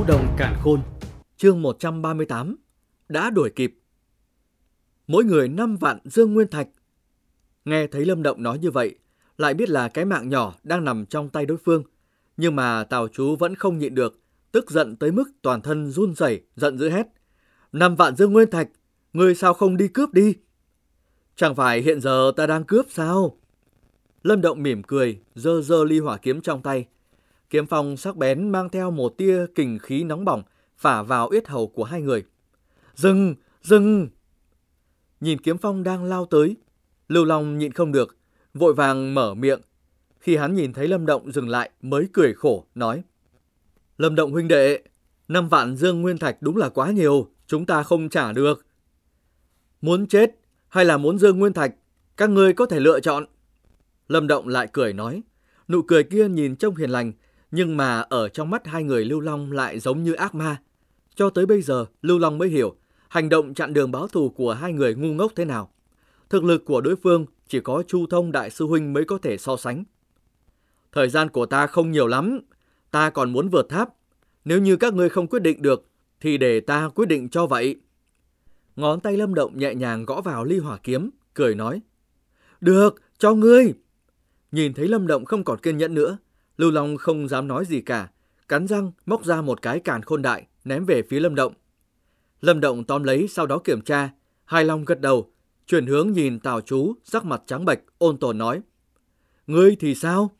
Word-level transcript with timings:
Ngũ 0.00 0.06
Đồng 0.06 0.34
Cản 0.38 0.56
Khôn, 0.62 0.80
chương 1.36 1.62
138, 1.62 2.56
đã 3.08 3.30
đuổi 3.30 3.50
kịp. 3.50 3.78
Mỗi 5.06 5.24
người 5.24 5.48
5 5.48 5.76
vạn 5.76 5.98
dương 6.04 6.34
nguyên 6.34 6.48
thạch. 6.48 6.68
Nghe 7.64 7.86
thấy 7.86 8.04
Lâm 8.04 8.22
Động 8.22 8.42
nói 8.42 8.58
như 8.58 8.70
vậy, 8.70 8.94
lại 9.38 9.54
biết 9.54 9.68
là 9.68 9.88
cái 9.88 10.04
mạng 10.04 10.28
nhỏ 10.28 10.54
đang 10.62 10.84
nằm 10.84 11.06
trong 11.06 11.28
tay 11.28 11.46
đối 11.46 11.58
phương, 11.58 11.82
nhưng 12.36 12.56
mà 12.56 12.84
Tào 12.84 13.08
chú 13.08 13.36
vẫn 13.36 13.54
không 13.54 13.78
nhịn 13.78 13.94
được, 13.94 14.20
tức 14.52 14.70
giận 14.70 14.96
tới 14.96 15.12
mức 15.12 15.30
toàn 15.42 15.60
thân 15.60 15.90
run 15.90 16.14
rẩy, 16.14 16.42
giận 16.56 16.78
dữ 16.78 16.90
hét. 16.90 17.06
Năm 17.72 17.96
vạn 17.96 18.16
dương 18.16 18.32
nguyên 18.32 18.50
thạch, 18.50 18.68
ngươi 19.12 19.34
sao 19.34 19.54
không 19.54 19.76
đi 19.76 19.88
cướp 19.88 20.12
đi? 20.12 20.34
Chẳng 21.36 21.54
phải 21.54 21.80
hiện 21.80 22.00
giờ 22.00 22.32
ta 22.36 22.46
đang 22.46 22.64
cướp 22.64 22.86
sao? 22.90 23.38
Lâm 24.22 24.40
Động 24.40 24.62
mỉm 24.62 24.82
cười, 24.82 25.20
dơ 25.34 25.62
dơ 25.62 25.84
ly 25.84 25.98
hỏa 25.98 26.16
kiếm 26.16 26.40
trong 26.40 26.62
tay. 26.62 26.86
Kiếm 27.50 27.66
phong 27.66 27.96
sắc 27.96 28.16
bén 28.16 28.48
mang 28.48 28.68
theo 28.68 28.90
một 28.90 29.16
tia 29.16 29.46
kình 29.54 29.78
khí 29.78 30.04
nóng 30.04 30.24
bỏng, 30.24 30.42
phả 30.76 31.02
vào 31.02 31.28
yết 31.28 31.48
hầu 31.48 31.66
của 31.66 31.84
hai 31.84 32.02
người. 32.02 32.24
Dừng! 32.94 33.34
Dừng! 33.62 34.08
Nhìn 35.20 35.40
kiếm 35.40 35.58
phong 35.58 35.82
đang 35.82 36.04
lao 36.04 36.26
tới, 36.26 36.56
Lưu 37.08 37.24
Long 37.24 37.58
nhịn 37.58 37.72
không 37.72 37.92
được, 37.92 38.16
vội 38.54 38.74
vàng 38.74 39.14
mở 39.14 39.34
miệng. 39.34 39.60
Khi 40.20 40.36
hắn 40.36 40.54
nhìn 40.54 40.72
thấy 40.72 40.88
Lâm 40.88 41.06
Động 41.06 41.32
dừng 41.32 41.48
lại 41.48 41.70
mới 41.82 42.08
cười 42.12 42.34
khổ, 42.34 42.66
nói. 42.74 43.02
Lâm 43.98 44.14
Động 44.14 44.32
huynh 44.32 44.48
đệ, 44.48 44.80
năm 45.28 45.48
vạn 45.48 45.76
dương 45.76 46.02
nguyên 46.02 46.18
thạch 46.18 46.36
đúng 46.40 46.56
là 46.56 46.68
quá 46.68 46.90
nhiều, 46.90 47.30
chúng 47.46 47.66
ta 47.66 47.82
không 47.82 48.08
trả 48.08 48.32
được. 48.32 48.66
Muốn 49.80 50.06
chết 50.06 50.30
hay 50.68 50.84
là 50.84 50.96
muốn 50.96 51.18
dương 51.18 51.38
nguyên 51.38 51.52
thạch, 51.52 51.74
các 52.16 52.30
ngươi 52.30 52.52
có 52.52 52.66
thể 52.66 52.80
lựa 52.80 53.00
chọn. 53.00 53.26
Lâm 54.08 54.26
Động 54.26 54.48
lại 54.48 54.68
cười 54.72 54.92
nói, 54.92 55.22
nụ 55.68 55.82
cười 55.82 56.02
kia 56.02 56.28
nhìn 56.28 56.56
trông 56.56 56.76
hiền 56.76 56.90
lành, 56.90 57.12
nhưng 57.50 57.76
mà 57.76 58.00
ở 58.00 58.28
trong 58.28 58.50
mắt 58.50 58.66
hai 58.66 58.84
người 58.84 59.04
Lưu 59.04 59.20
Long 59.20 59.52
lại 59.52 59.78
giống 59.78 60.02
như 60.02 60.12
ác 60.12 60.34
ma. 60.34 60.56
Cho 61.14 61.30
tới 61.30 61.46
bây 61.46 61.62
giờ, 61.62 61.86
Lưu 62.02 62.18
Long 62.18 62.38
mới 62.38 62.48
hiểu 62.48 62.76
hành 63.08 63.28
động 63.28 63.54
chặn 63.54 63.72
đường 63.72 63.92
báo 63.92 64.08
thù 64.08 64.28
của 64.28 64.54
hai 64.54 64.72
người 64.72 64.94
ngu 64.94 65.14
ngốc 65.14 65.32
thế 65.36 65.44
nào. 65.44 65.70
Thực 66.28 66.44
lực 66.44 66.64
của 66.64 66.80
đối 66.80 66.96
phương 66.96 67.26
chỉ 67.48 67.60
có 67.60 67.82
Chu 67.86 68.06
Thông 68.06 68.32
Đại 68.32 68.50
Sư 68.50 68.66
Huynh 68.66 68.92
mới 68.92 69.04
có 69.04 69.18
thể 69.18 69.38
so 69.38 69.56
sánh. 69.56 69.84
Thời 70.92 71.08
gian 71.08 71.28
của 71.28 71.46
ta 71.46 71.66
không 71.66 71.90
nhiều 71.90 72.06
lắm, 72.06 72.40
ta 72.90 73.10
còn 73.10 73.32
muốn 73.32 73.48
vượt 73.48 73.68
tháp. 73.68 73.88
Nếu 74.44 74.58
như 74.58 74.76
các 74.76 74.94
ngươi 74.94 75.08
không 75.08 75.26
quyết 75.26 75.42
định 75.42 75.62
được, 75.62 75.86
thì 76.20 76.38
để 76.38 76.60
ta 76.60 76.88
quyết 76.94 77.06
định 77.06 77.28
cho 77.28 77.46
vậy. 77.46 77.76
Ngón 78.76 79.00
tay 79.00 79.16
lâm 79.16 79.34
động 79.34 79.58
nhẹ 79.58 79.74
nhàng 79.74 80.04
gõ 80.04 80.20
vào 80.20 80.44
ly 80.44 80.58
hỏa 80.58 80.78
kiếm, 80.82 81.10
cười 81.34 81.54
nói. 81.54 81.80
Được, 82.60 83.02
cho 83.18 83.34
ngươi. 83.34 83.74
Nhìn 84.52 84.74
thấy 84.74 84.88
lâm 84.88 85.06
động 85.06 85.24
không 85.24 85.44
còn 85.44 85.58
kiên 85.58 85.78
nhẫn 85.78 85.94
nữa, 85.94 86.18
Lưu 86.60 86.70
Long 86.70 86.96
không 86.96 87.28
dám 87.28 87.48
nói 87.48 87.64
gì 87.64 87.80
cả, 87.80 88.08
cắn 88.48 88.66
răng 88.66 88.92
móc 89.06 89.24
ra 89.24 89.40
một 89.42 89.62
cái 89.62 89.80
càn 89.80 90.02
khôn 90.02 90.22
đại, 90.22 90.46
ném 90.64 90.84
về 90.84 91.02
phía 91.02 91.20
lâm 91.20 91.34
động. 91.34 91.52
Lâm 92.40 92.60
động 92.60 92.84
tóm 92.84 93.02
lấy 93.02 93.28
sau 93.28 93.46
đó 93.46 93.58
kiểm 93.58 93.80
tra, 93.80 94.10
hai 94.44 94.64
long 94.64 94.84
gật 94.84 95.00
đầu, 95.00 95.32
chuyển 95.66 95.86
hướng 95.86 96.12
nhìn 96.12 96.40
Tào 96.40 96.60
Chú, 96.60 96.94
sắc 97.04 97.24
mặt 97.24 97.42
trắng 97.46 97.64
bệch, 97.64 97.78
ôn 97.98 98.18
tồn 98.18 98.38
nói. 98.38 98.60
Ngươi 99.46 99.76
thì 99.80 99.94
sao? 99.94 100.30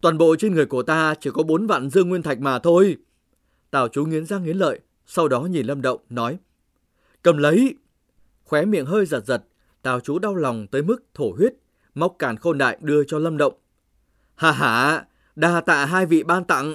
Toàn 0.00 0.18
bộ 0.18 0.36
trên 0.36 0.54
người 0.54 0.66
của 0.66 0.82
ta 0.82 1.14
chỉ 1.20 1.30
có 1.34 1.42
bốn 1.42 1.66
vạn 1.66 1.90
dương 1.90 2.08
nguyên 2.08 2.22
thạch 2.22 2.40
mà 2.40 2.58
thôi. 2.58 2.96
Tào 3.70 3.88
Chú 3.88 4.04
nghiến 4.04 4.26
răng 4.26 4.44
nghiến 4.44 4.56
lợi, 4.56 4.80
sau 5.06 5.28
đó 5.28 5.40
nhìn 5.40 5.66
Lâm 5.66 5.82
Động, 5.82 6.00
nói. 6.10 6.38
Cầm 7.22 7.36
lấy! 7.36 7.74
Khóe 8.44 8.64
miệng 8.64 8.86
hơi 8.86 9.06
giật 9.06 9.26
giật, 9.26 9.44
Tào 9.82 10.00
Chú 10.00 10.18
đau 10.18 10.34
lòng 10.34 10.66
tới 10.66 10.82
mức 10.82 11.04
thổ 11.14 11.32
huyết, 11.32 11.54
móc 11.94 12.16
càn 12.18 12.36
khôn 12.36 12.58
đại 12.58 12.78
đưa 12.80 13.04
cho 13.04 13.18
Lâm 13.18 13.38
Động. 13.38 13.54
Hà 14.34 14.52
hà, 14.52 15.06
đa 15.36 15.60
tạ 15.60 15.84
hai 15.84 16.06
vị 16.06 16.22
ban 16.22 16.44
tặng. 16.44 16.74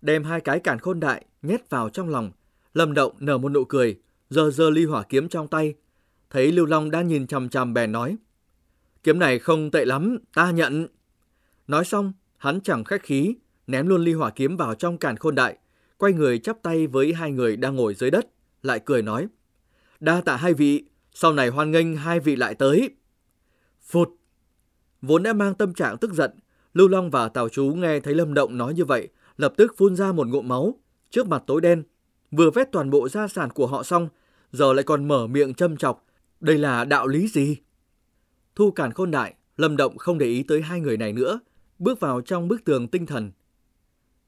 Đem 0.00 0.24
hai 0.24 0.40
cái 0.40 0.60
càn 0.60 0.78
khôn 0.78 1.00
đại 1.00 1.24
nhét 1.42 1.70
vào 1.70 1.88
trong 1.90 2.08
lòng, 2.08 2.30
Lâm 2.74 2.94
Động 2.94 3.12
nở 3.18 3.38
một 3.38 3.48
nụ 3.48 3.64
cười, 3.64 4.00
giơ 4.30 4.50
giơ 4.50 4.70
ly 4.70 4.84
hỏa 4.84 5.02
kiếm 5.02 5.28
trong 5.28 5.48
tay, 5.48 5.74
thấy 6.30 6.52
Lưu 6.52 6.66
Long 6.66 6.90
đang 6.90 7.08
nhìn 7.08 7.26
chằm 7.26 7.48
chằm 7.48 7.74
bèn 7.74 7.92
nói. 7.92 8.16
Kiếm 9.02 9.18
này 9.18 9.38
không 9.38 9.70
tệ 9.70 9.84
lắm, 9.84 10.18
ta 10.34 10.50
nhận. 10.50 10.86
Nói 11.66 11.84
xong, 11.84 12.12
hắn 12.36 12.60
chẳng 12.60 12.84
khách 12.84 13.02
khí, 13.02 13.34
ném 13.66 13.86
luôn 13.86 14.04
ly 14.04 14.12
hỏa 14.12 14.30
kiếm 14.30 14.56
vào 14.56 14.74
trong 14.74 14.98
càn 14.98 15.16
khôn 15.16 15.34
đại, 15.34 15.58
quay 15.96 16.12
người 16.12 16.38
chắp 16.38 16.62
tay 16.62 16.86
với 16.86 17.12
hai 17.12 17.30
người 17.30 17.56
đang 17.56 17.76
ngồi 17.76 17.94
dưới 17.94 18.10
đất, 18.10 18.26
lại 18.62 18.80
cười 18.84 19.02
nói. 19.02 19.26
Đa 20.00 20.20
tạ 20.20 20.36
hai 20.36 20.54
vị, 20.54 20.84
sau 21.14 21.32
này 21.32 21.48
hoan 21.48 21.70
nghênh 21.70 21.96
hai 21.96 22.20
vị 22.20 22.36
lại 22.36 22.54
tới. 22.54 22.90
Phụt! 23.82 24.08
Vốn 25.02 25.22
đã 25.22 25.32
mang 25.32 25.54
tâm 25.54 25.74
trạng 25.74 25.98
tức 25.98 26.12
giận, 26.12 26.30
Lưu 26.74 26.88
Long 26.88 27.10
và 27.10 27.28
Tào 27.28 27.48
Chú 27.48 27.64
nghe 27.64 28.00
thấy 28.00 28.14
Lâm 28.14 28.34
Động 28.34 28.58
nói 28.58 28.74
như 28.74 28.84
vậy, 28.84 29.08
lập 29.36 29.52
tức 29.56 29.74
phun 29.76 29.96
ra 29.96 30.12
một 30.12 30.28
ngụm 30.28 30.48
máu, 30.48 30.74
trước 31.10 31.26
mặt 31.26 31.42
tối 31.46 31.60
đen. 31.60 31.82
Vừa 32.30 32.50
vét 32.50 32.72
toàn 32.72 32.90
bộ 32.90 33.08
gia 33.08 33.28
sản 33.28 33.50
của 33.50 33.66
họ 33.66 33.82
xong, 33.82 34.08
giờ 34.52 34.72
lại 34.72 34.84
còn 34.84 35.08
mở 35.08 35.26
miệng 35.26 35.54
châm 35.54 35.76
chọc, 35.76 36.06
đây 36.40 36.58
là 36.58 36.84
đạo 36.84 37.06
lý 37.06 37.28
gì? 37.28 37.56
Thu 38.54 38.70
cản 38.70 38.92
khôn 38.92 39.10
đại, 39.10 39.34
Lâm 39.56 39.76
Động 39.76 39.98
không 39.98 40.18
để 40.18 40.26
ý 40.26 40.42
tới 40.42 40.62
hai 40.62 40.80
người 40.80 40.96
này 40.96 41.12
nữa, 41.12 41.40
bước 41.78 42.00
vào 42.00 42.20
trong 42.20 42.48
bức 42.48 42.64
tường 42.64 42.88
tinh 42.88 43.06
thần. 43.06 43.30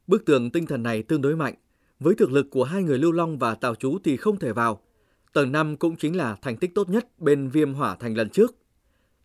Bức 0.06 0.24
tường 0.24 0.50
tinh 0.50 0.66
thần 0.66 0.82
này 0.82 1.02
tương 1.02 1.22
đối 1.22 1.36
mạnh, 1.36 1.54
với 2.00 2.14
thực 2.14 2.30
lực 2.30 2.46
của 2.50 2.64
hai 2.64 2.82
người 2.82 2.98
Lưu 2.98 3.12
Long 3.12 3.38
và 3.38 3.54
Tào 3.54 3.74
Chú 3.74 3.98
thì 4.04 4.16
không 4.16 4.38
thể 4.38 4.52
vào. 4.52 4.82
Tầng 5.32 5.52
5 5.52 5.76
cũng 5.76 5.96
chính 5.96 6.16
là 6.16 6.36
thành 6.42 6.56
tích 6.56 6.74
tốt 6.74 6.88
nhất 6.88 7.06
bên 7.18 7.48
viêm 7.48 7.74
hỏa 7.74 7.94
thành 7.94 8.16
lần 8.16 8.28
trước. 8.28 8.54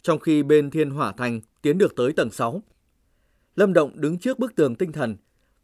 Trong 0.02 0.20
khi 0.20 0.44
bên 0.44 0.70
thiên 0.70 0.90
hỏa 0.90 1.12
thành 1.12 1.42
tiến 1.62 1.78
được 1.78 1.96
tới 1.96 2.14
tầng 2.14 2.30
6. 2.30 2.64
Lâm 3.56 3.74
Động 3.74 3.92
đứng 3.96 4.20
trước 4.20 4.40
bức 4.40 4.56
tường 4.56 4.76
tinh 4.76 4.92
thần, 4.92 5.16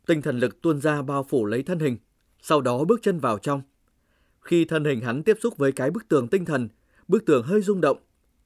tinh 0.05 0.21
thần 0.21 0.39
lực 0.39 0.61
tuôn 0.61 0.81
ra 0.81 1.01
bao 1.01 1.23
phủ 1.23 1.45
lấy 1.45 1.63
thân 1.63 1.79
hình, 1.79 1.97
sau 2.41 2.61
đó 2.61 2.83
bước 2.83 2.99
chân 3.03 3.19
vào 3.19 3.37
trong. 3.37 3.61
Khi 4.41 4.65
thân 4.65 4.85
hình 4.85 5.01
hắn 5.01 5.23
tiếp 5.23 5.37
xúc 5.41 5.57
với 5.57 5.71
cái 5.71 5.91
bức 5.91 6.07
tường 6.07 6.27
tinh 6.27 6.45
thần, 6.45 6.69
bức 7.07 7.25
tường 7.25 7.43
hơi 7.43 7.61
rung 7.61 7.81
động, 7.81 7.97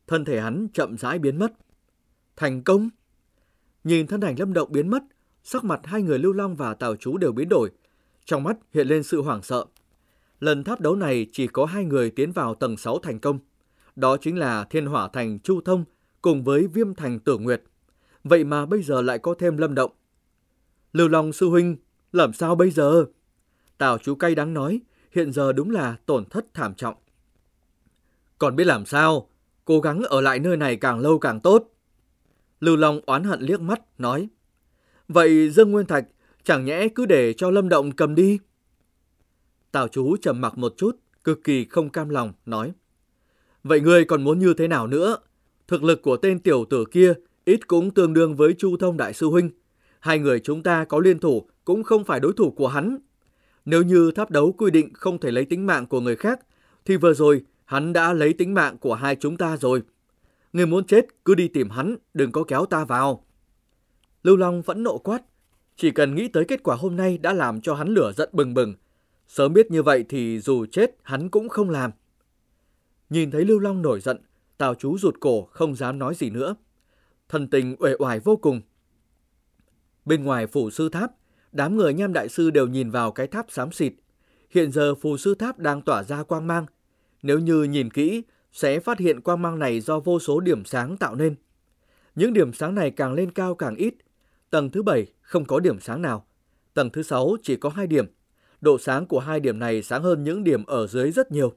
thân 0.07 0.25
thể 0.25 0.41
hắn 0.41 0.67
chậm 0.73 0.97
rãi 0.97 1.19
biến 1.19 1.39
mất. 1.39 1.53
Thành 2.35 2.63
công! 2.63 2.89
Nhìn 3.83 4.07
thân 4.07 4.21
ảnh 4.21 4.39
lâm 4.39 4.53
động 4.53 4.71
biến 4.71 4.89
mất, 4.89 5.03
sắc 5.43 5.63
mặt 5.63 5.79
hai 5.83 6.01
người 6.01 6.19
Lưu 6.19 6.33
Long 6.33 6.55
và 6.55 6.73
Tào 6.73 6.95
Chú 6.95 7.17
đều 7.17 7.31
biến 7.31 7.49
đổi. 7.49 7.71
Trong 8.25 8.43
mắt 8.43 8.57
hiện 8.73 8.87
lên 8.87 9.03
sự 9.03 9.21
hoảng 9.21 9.43
sợ. 9.43 9.65
Lần 10.39 10.63
tháp 10.63 10.81
đấu 10.81 10.95
này 10.95 11.27
chỉ 11.31 11.47
có 11.47 11.65
hai 11.65 11.85
người 11.85 12.09
tiến 12.09 12.31
vào 12.31 12.55
tầng 12.55 12.77
6 12.77 12.99
thành 12.99 13.19
công. 13.19 13.39
Đó 13.95 14.17
chính 14.17 14.37
là 14.37 14.65
Thiên 14.69 14.85
Hỏa 14.85 15.09
Thành 15.13 15.39
Chu 15.39 15.61
Thông 15.61 15.83
cùng 16.21 16.43
với 16.43 16.67
Viêm 16.67 16.95
Thành 16.95 17.19
Tử 17.19 17.37
Nguyệt. 17.37 17.63
Vậy 18.25 18.43
mà 18.43 18.65
bây 18.65 18.83
giờ 18.83 19.01
lại 19.01 19.19
có 19.19 19.35
thêm 19.39 19.57
lâm 19.57 19.75
động. 19.75 19.91
Lưu 20.93 21.07
Long 21.07 21.33
sư 21.33 21.49
huynh, 21.49 21.77
làm 22.11 22.33
sao 22.33 22.55
bây 22.55 22.71
giờ? 22.71 23.05
Tào 23.77 23.97
chú 23.97 24.15
cay 24.15 24.35
đáng 24.35 24.53
nói, 24.53 24.81
hiện 25.11 25.31
giờ 25.31 25.53
đúng 25.53 25.71
là 25.71 25.95
tổn 26.05 26.25
thất 26.25 26.45
thảm 26.53 26.73
trọng. 26.73 26.95
Còn 28.37 28.55
biết 28.55 28.63
làm 28.63 28.85
sao, 28.85 29.29
cố 29.65 29.79
gắng 29.79 30.01
ở 30.01 30.21
lại 30.21 30.39
nơi 30.39 30.57
này 30.57 30.75
càng 30.75 30.99
lâu 30.99 31.19
càng 31.19 31.39
tốt. 31.39 31.73
Lưu 32.59 32.75
Long 32.75 33.01
oán 33.05 33.23
hận 33.23 33.41
liếc 33.41 33.61
mắt, 33.61 33.81
nói. 33.97 34.29
Vậy 35.07 35.49
Dương 35.49 35.71
Nguyên 35.71 35.85
Thạch 35.85 36.05
chẳng 36.43 36.65
nhẽ 36.65 36.87
cứ 36.95 37.05
để 37.05 37.33
cho 37.33 37.51
Lâm 37.51 37.69
Động 37.69 37.91
cầm 37.91 38.15
đi? 38.15 38.39
Tào 39.71 39.87
chú 39.87 40.17
trầm 40.17 40.41
mặc 40.41 40.57
một 40.57 40.73
chút, 40.77 40.99
cực 41.23 41.43
kỳ 41.43 41.65
không 41.65 41.89
cam 41.89 42.09
lòng, 42.09 42.33
nói. 42.45 42.73
Vậy 43.63 43.81
ngươi 43.81 44.05
còn 44.05 44.23
muốn 44.23 44.39
như 44.39 44.53
thế 44.53 44.67
nào 44.67 44.87
nữa? 44.87 45.17
Thực 45.67 45.83
lực 45.83 46.01
của 46.01 46.17
tên 46.17 46.39
tiểu 46.39 46.65
tử 46.69 46.85
kia 46.91 47.13
ít 47.45 47.67
cũng 47.67 47.91
tương 47.91 48.13
đương 48.13 48.35
với 48.35 48.53
Chu 48.53 48.77
Thông 48.77 48.97
Đại 48.97 49.13
Sư 49.13 49.27
Huynh. 49.27 49.49
Hai 49.99 50.19
người 50.19 50.39
chúng 50.39 50.63
ta 50.63 50.85
có 50.85 50.99
liên 50.99 51.19
thủ 51.19 51.47
cũng 51.65 51.83
không 51.83 52.03
phải 52.03 52.19
đối 52.19 52.33
thủ 52.33 52.51
của 52.51 52.67
hắn. 52.67 52.97
Nếu 53.65 53.83
như 53.83 54.11
tháp 54.11 54.31
đấu 54.31 54.51
quy 54.51 54.71
định 54.71 54.93
không 54.93 55.19
thể 55.19 55.31
lấy 55.31 55.45
tính 55.45 55.65
mạng 55.65 55.85
của 55.85 56.01
người 56.01 56.15
khác, 56.15 56.39
thì 56.85 56.97
vừa 56.97 57.13
rồi 57.13 57.43
hắn 57.65 57.93
đã 57.93 58.13
lấy 58.13 58.33
tính 58.33 58.53
mạng 58.53 58.77
của 58.77 58.93
hai 58.93 59.15
chúng 59.15 59.37
ta 59.37 59.57
rồi. 59.57 59.81
Người 60.53 60.65
muốn 60.65 60.85
chết 60.85 61.05
cứ 61.25 61.35
đi 61.35 61.47
tìm 61.47 61.69
hắn, 61.69 61.95
đừng 62.13 62.31
có 62.31 62.43
kéo 62.43 62.65
ta 62.65 62.85
vào. 62.85 63.25
Lưu 64.23 64.37
Long 64.37 64.61
vẫn 64.61 64.83
nộ 64.83 64.97
quát. 64.97 65.21
Chỉ 65.77 65.91
cần 65.91 66.15
nghĩ 66.15 66.27
tới 66.27 66.45
kết 66.45 66.63
quả 66.63 66.75
hôm 66.75 66.95
nay 66.95 67.17
đã 67.17 67.33
làm 67.33 67.61
cho 67.61 67.73
hắn 67.73 67.87
lửa 67.87 68.11
giận 68.15 68.29
bừng 68.33 68.53
bừng. 68.53 68.73
Sớm 69.27 69.53
biết 69.53 69.71
như 69.71 69.83
vậy 69.83 70.05
thì 70.09 70.39
dù 70.39 70.65
chết 70.65 70.97
hắn 71.03 71.29
cũng 71.29 71.49
không 71.49 71.69
làm. 71.69 71.91
Nhìn 73.09 73.31
thấy 73.31 73.45
Lưu 73.45 73.59
Long 73.59 73.81
nổi 73.81 73.99
giận, 73.99 74.17
Tào 74.57 74.75
chú 74.75 74.97
rụt 74.97 75.19
cổ 75.19 75.47
không 75.51 75.75
dám 75.75 75.99
nói 75.99 76.15
gì 76.15 76.29
nữa. 76.29 76.55
Thần 77.29 77.47
tình 77.47 77.75
uể 77.79 77.93
oải 77.99 78.19
vô 78.19 78.37
cùng. 78.37 78.61
Bên 80.05 80.23
ngoài 80.23 80.47
phủ 80.47 80.69
sư 80.69 80.89
tháp, 80.89 81.11
đám 81.51 81.77
người 81.77 81.93
nham 81.93 82.13
đại 82.13 82.29
sư 82.29 82.49
đều 82.49 82.67
nhìn 82.67 82.91
vào 82.91 83.11
cái 83.11 83.27
tháp 83.27 83.45
xám 83.51 83.71
xịt. 83.71 83.93
Hiện 84.49 84.71
giờ 84.71 84.95
phù 84.95 85.17
sư 85.17 85.35
tháp 85.35 85.59
đang 85.59 85.81
tỏa 85.81 86.03
ra 86.03 86.23
quang 86.23 86.47
mang. 86.47 86.65
Nếu 87.21 87.39
như 87.39 87.63
nhìn 87.63 87.89
kỹ, 87.89 88.23
sẽ 88.51 88.79
phát 88.79 88.99
hiện 88.99 89.21
quang 89.21 89.41
mang 89.41 89.59
này 89.59 89.81
do 89.81 89.99
vô 89.99 90.19
số 90.19 90.39
điểm 90.39 90.65
sáng 90.65 90.97
tạo 90.97 91.15
nên. 91.15 91.35
Những 92.15 92.33
điểm 92.33 92.53
sáng 92.53 92.75
này 92.75 92.91
càng 92.91 93.13
lên 93.13 93.31
cao 93.31 93.55
càng 93.55 93.75
ít. 93.75 93.93
Tầng 94.49 94.69
thứ 94.69 94.83
7 94.83 95.05
không 95.21 95.45
có 95.45 95.59
điểm 95.59 95.79
sáng 95.79 96.01
nào. 96.01 96.25
Tầng 96.73 96.89
thứ 96.89 97.03
6 97.03 97.35
chỉ 97.43 97.55
có 97.55 97.69
2 97.69 97.87
điểm. 97.87 98.05
Độ 98.61 98.77
sáng 98.77 99.05
của 99.05 99.19
hai 99.19 99.39
điểm 99.39 99.59
này 99.59 99.83
sáng 99.83 100.03
hơn 100.03 100.23
những 100.23 100.43
điểm 100.43 100.65
ở 100.65 100.87
dưới 100.87 101.11
rất 101.11 101.31
nhiều. 101.31 101.53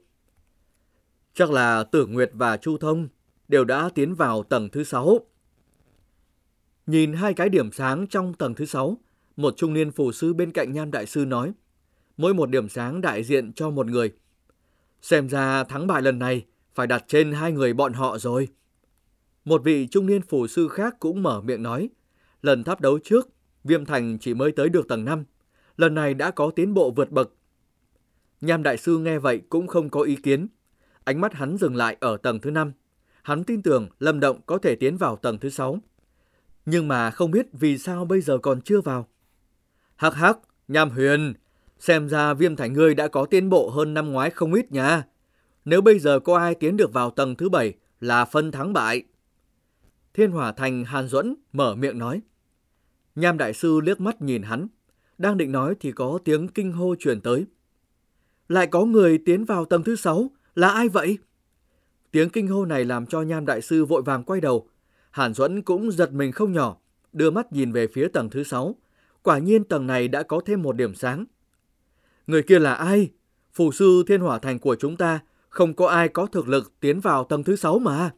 Chắc 1.33 1.51
là 1.51 1.83
Tử 1.83 2.05
Nguyệt 2.05 2.31
và 2.33 2.57
Chu 2.57 2.77
Thông 2.77 3.07
đều 3.47 3.65
đã 3.65 3.89
tiến 3.95 4.15
vào 4.15 4.43
tầng 4.43 4.69
thứ 4.69 4.83
6. 4.83 5.19
Nhìn 6.89 7.13
hai 7.13 7.33
cái 7.33 7.49
điểm 7.49 7.71
sáng 7.71 8.07
trong 8.07 8.33
tầng 8.33 8.55
thứ 8.55 8.65
sáu 8.65 8.97
một 9.35 9.53
trung 9.57 9.73
niên 9.73 9.91
phù 9.91 10.11
sư 10.11 10.33
bên 10.33 10.51
cạnh 10.51 10.73
Nham 10.73 10.91
Đại 10.91 11.05
Sư 11.05 11.25
nói, 11.25 11.53
mỗi 12.17 12.33
một 12.33 12.49
điểm 12.49 12.69
sáng 12.69 13.01
đại 13.01 13.23
diện 13.23 13.53
cho 13.53 13.69
một 13.69 13.87
người. 13.87 14.11
Xem 15.01 15.29
ra 15.29 15.63
thắng 15.63 15.87
bại 15.87 16.01
lần 16.01 16.19
này 16.19 16.45
phải 16.73 16.87
đặt 16.87 17.03
trên 17.07 17.31
hai 17.31 17.51
người 17.51 17.73
bọn 17.73 17.93
họ 17.93 18.17
rồi. 18.17 18.47
Một 19.45 19.63
vị 19.63 19.87
trung 19.91 20.05
niên 20.05 20.21
phù 20.21 20.47
sư 20.47 20.67
khác 20.67 20.95
cũng 20.99 21.23
mở 21.23 21.41
miệng 21.41 21.63
nói, 21.63 21.89
lần 22.41 22.63
tháp 22.63 22.81
đấu 22.81 22.99
trước, 23.03 23.29
Viêm 23.63 23.85
Thành 23.85 24.17
chỉ 24.21 24.33
mới 24.33 24.51
tới 24.51 24.69
được 24.69 24.87
tầng 24.87 25.05
5, 25.05 25.23
lần 25.77 25.93
này 25.93 26.13
đã 26.13 26.31
có 26.31 26.51
tiến 26.55 26.73
bộ 26.73 26.91
vượt 26.91 27.11
bậc. 27.11 27.31
Nham 28.41 28.63
Đại 28.63 28.77
Sư 28.77 28.97
nghe 28.97 29.19
vậy 29.19 29.41
cũng 29.49 29.67
không 29.67 29.89
có 29.89 30.01
ý 30.01 30.15
kiến. 30.15 30.47
Ánh 31.03 31.21
mắt 31.21 31.33
hắn 31.33 31.57
dừng 31.57 31.75
lại 31.75 31.97
ở 31.99 32.17
tầng 32.17 32.39
thứ 32.39 32.51
5. 32.51 32.71
Hắn 33.23 33.43
tin 33.43 33.61
tưởng 33.61 33.87
Lâm 33.99 34.19
Động 34.19 34.41
có 34.45 34.57
thể 34.57 34.75
tiến 34.75 34.97
vào 34.97 35.15
tầng 35.15 35.37
thứ 35.37 35.49
6. 35.49 35.79
Nhưng 36.65 36.87
mà 36.87 37.11
không 37.11 37.31
biết 37.31 37.47
vì 37.53 37.77
sao 37.77 38.05
bây 38.05 38.21
giờ 38.21 38.37
còn 38.37 38.61
chưa 38.61 38.81
vào. 38.81 39.07
Hắc 39.95 40.13
hắc, 40.13 40.37
Nham 40.67 40.89
Huyền, 40.89 41.33
xem 41.79 42.09
ra 42.09 42.33
Viêm 42.33 42.55
thải 42.55 42.69
ngươi 42.69 42.95
đã 42.95 43.07
có 43.07 43.25
tiến 43.25 43.49
bộ 43.49 43.69
hơn 43.69 43.93
năm 43.93 44.11
ngoái 44.11 44.29
không 44.29 44.53
ít 44.53 44.71
nha. 44.71 45.03
Nếu 45.65 45.81
bây 45.81 45.99
giờ 45.99 46.19
có 46.19 46.37
ai 46.37 46.55
tiến 46.55 46.77
được 46.77 46.93
vào 46.93 47.11
tầng 47.11 47.35
thứ 47.35 47.49
bảy 47.49 47.73
là 47.99 48.25
phân 48.25 48.51
thắng 48.51 48.73
bại. 48.73 49.03
Thiên 50.13 50.31
Hỏa 50.31 50.51
Thành 50.51 50.85
Hàn 50.85 51.07
Duẫn 51.07 51.35
mở 51.53 51.75
miệng 51.75 51.97
nói. 51.97 52.21
Nham 53.15 53.37
Đại 53.37 53.53
Sư 53.53 53.79
liếc 53.83 54.01
mắt 54.01 54.21
nhìn 54.21 54.43
hắn. 54.43 54.67
Đang 55.17 55.37
định 55.37 55.51
nói 55.51 55.75
thì 55.79 55.91
có 55.91 56.19
tiếng 56.25 56.47
kinh 56.47 56.71
hô 56.71 56.95
truyền 56.95 57.21
tới. 57.21 57.45
Lại 58.47 58.67
có 58.67 58.85
người 58.85 59.17
tiến 59.17 59.45
vào 59.45 59.65
tầng 59.65 59.83
thứ 59.83 59.95
sáu 59.95 60.31
là 60.55 60.69
ai 60.69 60.89
vậy? 60.89 61.17
Tiếng 62.11 62.29
kinh 62.29 62.47
hô 62.47 62.65
này 62.65 62.85
làm 62.85 63.05
cho 63.05 63.21
Nham 63.21 63.45
Đại 63.45 63.61
Sư 63.61 63.85
vội 63.85 64.01
vàng 64.01 64.23
quay 64.23 64.41
đầu. 64.41 64.68
Hàn 65.11 65.33
Duẫn 65.33 65.61
cũng 65.61 65.91
giật 65.91 66.11
mình 66.13 66.31
không 66.31 66.53
nhỏ, 66.53 66.77
đưa 67.13 67.31
mắt 67.31 67.53
nhìn 67.53 67.71
về 67.71 67.87
phía 67.87 68.07
tầng 68.07 68.29
thứ 68.29 68.43
sáu. 68.43 68.75
Quả 69.23 69.37
nhiên 69.37 69.63
tầng 69.63 69.87
này 69.87 70.07
đã 70.07 70.23
có 70.23 70.41
thêm 70.45 70.61
một 70.61 70.75
điểm 70.75 70.95
sáng. 70.95 71.25
Người 72.27 72.43
kia 72.43 72.59
là 72.59 72.73
ai? 72.73 73.09
Phù 73.53 73.71
sư 73.71 74.03
Thiên 74.07 74.21
Hỏa 74.21 74.39
Thành 74.39 74.59
của 74.59 74.75
chúng 74.75 74.97
ta 74.97 75.19
không 75.49 75.73
có 75.73 75.87
ai 75.87 76.09
có 76.09 76.25
thực 76.25 76.47
lực 76.47 76.73
tiến 76.79 76.99
vào 76.99 77.23
tầng 77.23 77.43
thứ 77.43 77.55
sáu 77.55 77.79
mà. 77.79 78.11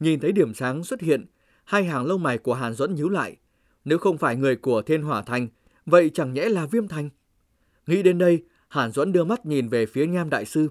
Nhìn 0.00 0.20
thấy 0.20 0.32
điểm 0.32 0.54
sáng 0.54 0.84
xuất 0.84 1.00
hiện, 1.00 1.26
hai 1.64 1.84
hàng 1.84 2.06
lông 2.06 2.22
mày 2.22 2.38
của 2.38 2.54
Hàn 2.54 2.74
Duẫn 2.74 2.94
nhíu 2.94 3.08
lại. 3.08 3.36
Nếu 3.84 3.98
không 3.98 4.18
phải 4.18 4.36
người 4.36 4.56
của 4.56 4.82
Thiên 4.82 5.02
Hỏa 5.02 5.22
Thành, 5.22 5.48
vậy 5.86 6.10
chẳng 6.14 6.32
nhẽ 6.32 6.48
là 6.48 6.66
Viêm 6.66 6.88
Thành? 6.88 7.10
Nghĩ 7.86 8.02
đến 8.02 8.18
đây, 8.18 8.44
Hàn 8.68 8.92
Duẫn 8.92 9.12
đưa 9.12 9.24
mắt 9.24 9.46
nhìn 9.46 9.68
về 9.68 9.86
phía 9.86 10.06
Nham 10.06 10.30
Đại 10.30 10.44
Sư. 10.44 10.68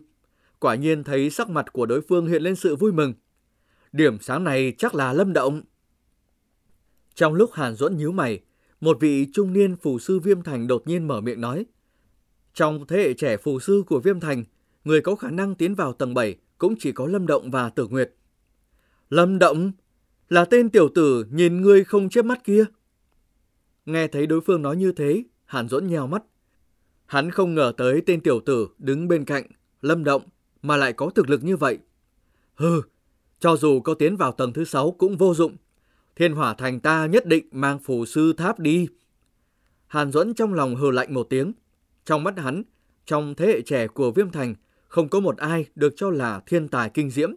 Quả 0.60 0.76
nhiên 0.76 1.04
thấy 1.04 1.30
sắc 1.30 1.50
mặt 1.50 1.74
của 1.74 1.86
đối 1.86 2.02
phương 2.02 2.28
hiện 2.28 2.44
lên 2.44 2.56
sự 2.56 2.76
vui 2.76 2.92
mừng. 2.92 3.14
Điểm 3.98 4.20
sáng 4.20 4.44
này 4.44 4.74
chắc 4.78 4.96
là 4.96 5.14
lâm 5.14 5.34
động. 5.34 5.62
Trong 7.16 7.34
lúc 7.34 7.54
Hàn 7.54 7.76
Duẫn 7.76 7.98
nhíu 7.98 8.12
mày, 8.12 8.40
một 8.82 8.98
vị 9.00 9.28
trung 9.34 9.54
niên 9.54 9.76
phù 9.76 10.00
sư 10.00 10.20
Viêm 10.20 10.44
Thành 10.44 10.68
đột 10.68 10.88
nhiên 10.88 11.08
mở 11.08 11.22
miệng 11.22 11.42
nói. 11.42 11.66
Trong 12.54 12.88
thế 12.88 12.98
hệ 12.98 13.14
trẻ 13.14 13.38
phù 13.38 13.60
sư 13.60 13.84
của 13.88 14.00
Viêm 14.00 14.20
Thành, 14.20 14.44
người 14.84 15.02
có 15.02 15.16
khả 15.16 15.32
năng 15.32 15.56
tiến 15.56 15.76
vào 15.76 15.94
tầng 15.94 16.14
7 16.14 16.36
cũng 16.58 16.76
chỉ 16.80 16.92
có 16.92 17.08
Lâm 17.08 17.28
Động 17.28 17.52
và 17.52 17.70
Tử 17.70 17.88
Nguyệt. 17.88 18.14
Lâm 19.10 19.40
Động? 19.40 19.72
Là 20.30 20.46
tên 20.46 20.70
tiểu 20.70 20.90
tử 20.96 21.26
nhìn 21.32 21.62
ngươi 21.62 21.84
không 21.84 22.10
chớp 22.10 22.26
mắt 22.26 22.44
kia. 22.44 22.66
Nghe 23.86 24.08
thấy 24.08 24.28
đối 24.28 24.42
phương 24.42 24.62
nói 24.62 24.78
như 24.78 24.92
thế, 24.92 25.24
Hàn 25.46 25.68
Duẫn 25.68 25.88
nhèo 25.88 26.08
mắt. 26.08 26.24
Hắn 27.06 27.32
không 27.32 27.56
ngờ 27.56 27.74
tới 27.78 28.02
tên 28.06 28.22
tiểu 28.22 28.40
tử 28.40 28.68
đứng 28.78 29.08
bên 29.08 29.26
cạnh, 29.26 29.48
Lâm 29.82 30.04
Động, 30.04 30.22
mà 30.62 30.78
lại 30.78 30.94
có 30.94 31.10
thực 31.10 31.30
lực 31.30 31.44
như 31.44 31.58
vậy. 31.58 31.78
Hừ, 32.56 32.82
cho 33.40 33.58
dù 33.58 33.82
có 33.82 33.94
tiến 33.94 34.18
vào 34.18 34.32
tầng 34.32 34.54
thứ 34.54 34.66
sáu 34.66 34.92
cũng 34.92 35.18
vô 35.18 35.34
dụng. 35.34 35.56
Thiên 36.16 36.34
hỏa 36.34 36.54
thành 36.54 36.80
ta 36.80 37.06
nhất 37.06 37.26
định 37.26 37.48
mang 37.52 37.80
phù 37.80 38.06
sư 38.06 38.34
tháp 38.34 38.60
đi. 38.60 38.88
Hàn 39.88 40.12
Duẫn 40.12 40.34
trong 40.34 40.54
lòng 40.54 40.76
hừ 40.76 40.92
lạnh 40.92 41.14
một 41.14 41.28
tiếng. 41.30 41.54
Trong 42.06 42.24
mắt 42.24 42.38
hắn, 42.38 42.64
trong 43.06 43.36
thế 43.36 43.48
hệ 43.48 43.62
trẻ 43.62 43.88
của 43.88 44.12
Viêm 44.12 44.32
Thành, 44.32 44.56
không 44.88 45.10
có 45.10 45.20
một 45.20 45.38
ai 45.38 45.66
được 45.76 45.94
cho 45.96 46.10
là 46.10 46.42
thiên 46.46 46.68
tài 46.68 46.90
kinh 46.90 47.10
diễm. 47.10 47.32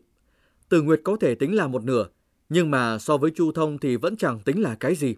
Từ 0.69 0.83
Nguyệt 0.83 1.01
có 1.05 1.17
thể 1.21 1.35
tính 1.35 1.55
là 1.55 1.67
một 1.67 1.85
nửa, 1.85 2.07
nhưng 2.49 2.71
mà 2.71 2.99
so 2.99 3.17
với 3.17 3.31
Chu 3.31 3.53
Thông 3.53 3.79
thì 3.79 3.97
vẫn 3.97 4.17
chẳng 4.17 4.41
tính 4.41 4.63
là 4.63 4.75
cái 4.81 4.95
gì. 4.95 5.15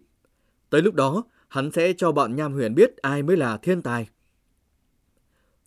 Tới 0.70 0.82
lúc 0.82 0.94
đó, 0.94 1.24
hắn 1.48 1.72
sẽ 1.72 1.92
cho 1.96 2.12
bọn 2.12 2.36
Nham 2.36 2.52
Huyền 2.52 2.74
biết 2.74 2.96
ai 2.96 3.22
mới 3.22 3.36
là 3.36 3.56
thiên 3.56 3.82
tài. 3.82 4.08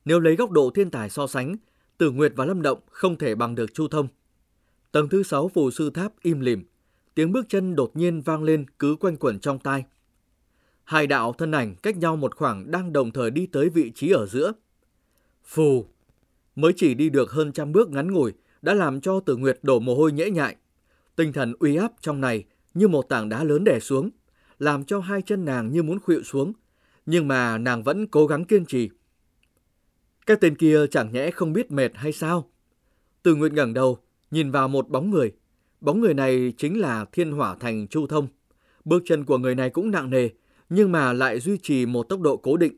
Nếu 0.06 0.20
lấy 0.20 0.36
góc 0.36 0.52
độ 0.52 0.70
thiên 0.70 0.90
tài 0.90 1.10
so 1.10 1.28
sánh, 1.28 1.56
Tử 1.98 2.12
Nguyệt 2.12 2.34
và 2.36 2.46
Lâm 2.46 2.62
Động 2.62 2.80
không 2.92 3.18
thể 3.18 3.36
bằng 3.36 3.56
được 3.56 3.74
Chu 3.74 3.88
Thông. 3.88 4.08
Tầng 4.96 5.10
thứ 5.10 5.24
sáu 5.24 5.48
phù 5.48 5.72
sư 5.72 5.90
tháp 5.90 6.12
im 6.22 6.40
lìm, 6.40 6.64
tiếng 7.16 7.32
bước 7.32 7.46
chân 7.50 7.76
đột 7.76 7.96
nhiên 7.96 8.22
vang 8.22 8.44
lên 8.44 8.66
cứ 8.80 8.96
quanh 9.00 9.18
quẩn 9.18 9.40
trong 9.40 9.60
tai. 9.60 9.84
Hai 10.84 11.08
đạo 11.08 11.34
thân 11.34 11.52
ảnh 11.52 11.76
cách 11.76 11.98
nhau 11.98 12.16
một 12.16 12.36
khoảng 12.36 12.72
đang 12.72 12.94
đồng 12.94 13.12
thời 13.12 13.32
đi 13.32 13.46
tới 13.46 13.70
vị 13.70 13.92
trí 13.96 14.12
ở 14.12 14.26
giữa. 14.26 14.52
Phù! 15.44 15.86
Mới 16.56 16.74
chỉ 16.76 16.94
đi 16.94 17.10
được 17.10 17.32
hơn 17.32 17.52
trăm 17.52 17.72
bước 17.72 17.90
ngắn 17.90 18.12
ngủi 18.12 18.34
đã 18.62 18.74
làm 18.74 19.02
cho 19.02 19.20
Tử 19.20 19.36
Nguyệt 19.36 19.60
đổ 19.62 19.80
mồ 19.80 19.96
hôi 19.96 20.12
nhễ 20.12 20.30
nhại. 20.30 20.56
Tinh 21.16 21.34
thần 21.34 21.54
uy 21.60 21.76
áp 21.76 21.92
trong 22.02 22.22
này 22.22 22.44
như 22.74 22.88
một 22.88 23.10
tảng 23.10 23.30
đá 23.30 23.44
lớn 23.44 23.64
đè 23.64 23.80
xuống, 23.80 24.10
làm 24.60 24.86
cho 24.86 25.00
hai 25.00 25.22
chân 25.22 25.46
nàng 25.46 25.72
như 25.72 25.84
muốn 25.84 26.00
khuỵu 26.00 26.24
xuống. 26.24 26.54
Nhưng 27.06 27.28
mà 27.28 27.58
nàng 27.58 27.84
vẫn 27.84 28.08
cố 28.08 28.28
gắng 28.28 28.46
kiên 28.46 28.66
trì. 28.66 28.90
Cái 30.26 30.38
tên 30.42 30.56
kia 30.56 30.88
chẳng 30.88 31.12
nhẽ 31.12 31.32
không 31.32 31.54
biết 31.54 31.72
mệt 31.72 31.92
hay 31.96 32.12
sao? 32.12 32.50
Từ 33.24 33.36
Nguyệt 33.36 33.54
ngẩng 33.54 33.74
đầu, 33.74 34.00
nhìn 34.32 34.52
vào 34.52 34.68
một 34.68 34.90
bóng 34.90 35.10
người. 35.10 35.32
Bóng 35.82 36.02
người 36.02 36.14
này 36.14 36.54
chính 36.58 36.80
là 36.80 37.06
Thiên 37.12 37.32
Hỏa 37.32 37.56
Thành 37.56 37.88
Chu 37.88 38.08
Thông. 38.08 38.28
Bước 38.86 39.04
chân 39.06 39.26
của 39.26 39.38
người 39.38 39.56
này 39.56 39.70
cũng 39.70 39.92
nặng 39.92 40.10
nề, 40.10 40.30
nhưng 40.70 40.92
mà 40.92 41.14
lại 41.14 41.40
duy 41.40 41.58
trì 41.58 41.86
một 41.86 42.04
tốc 42.04 42.22
độ 42.22 42.38
cố 42.38 42.58
định. 42.58 42.78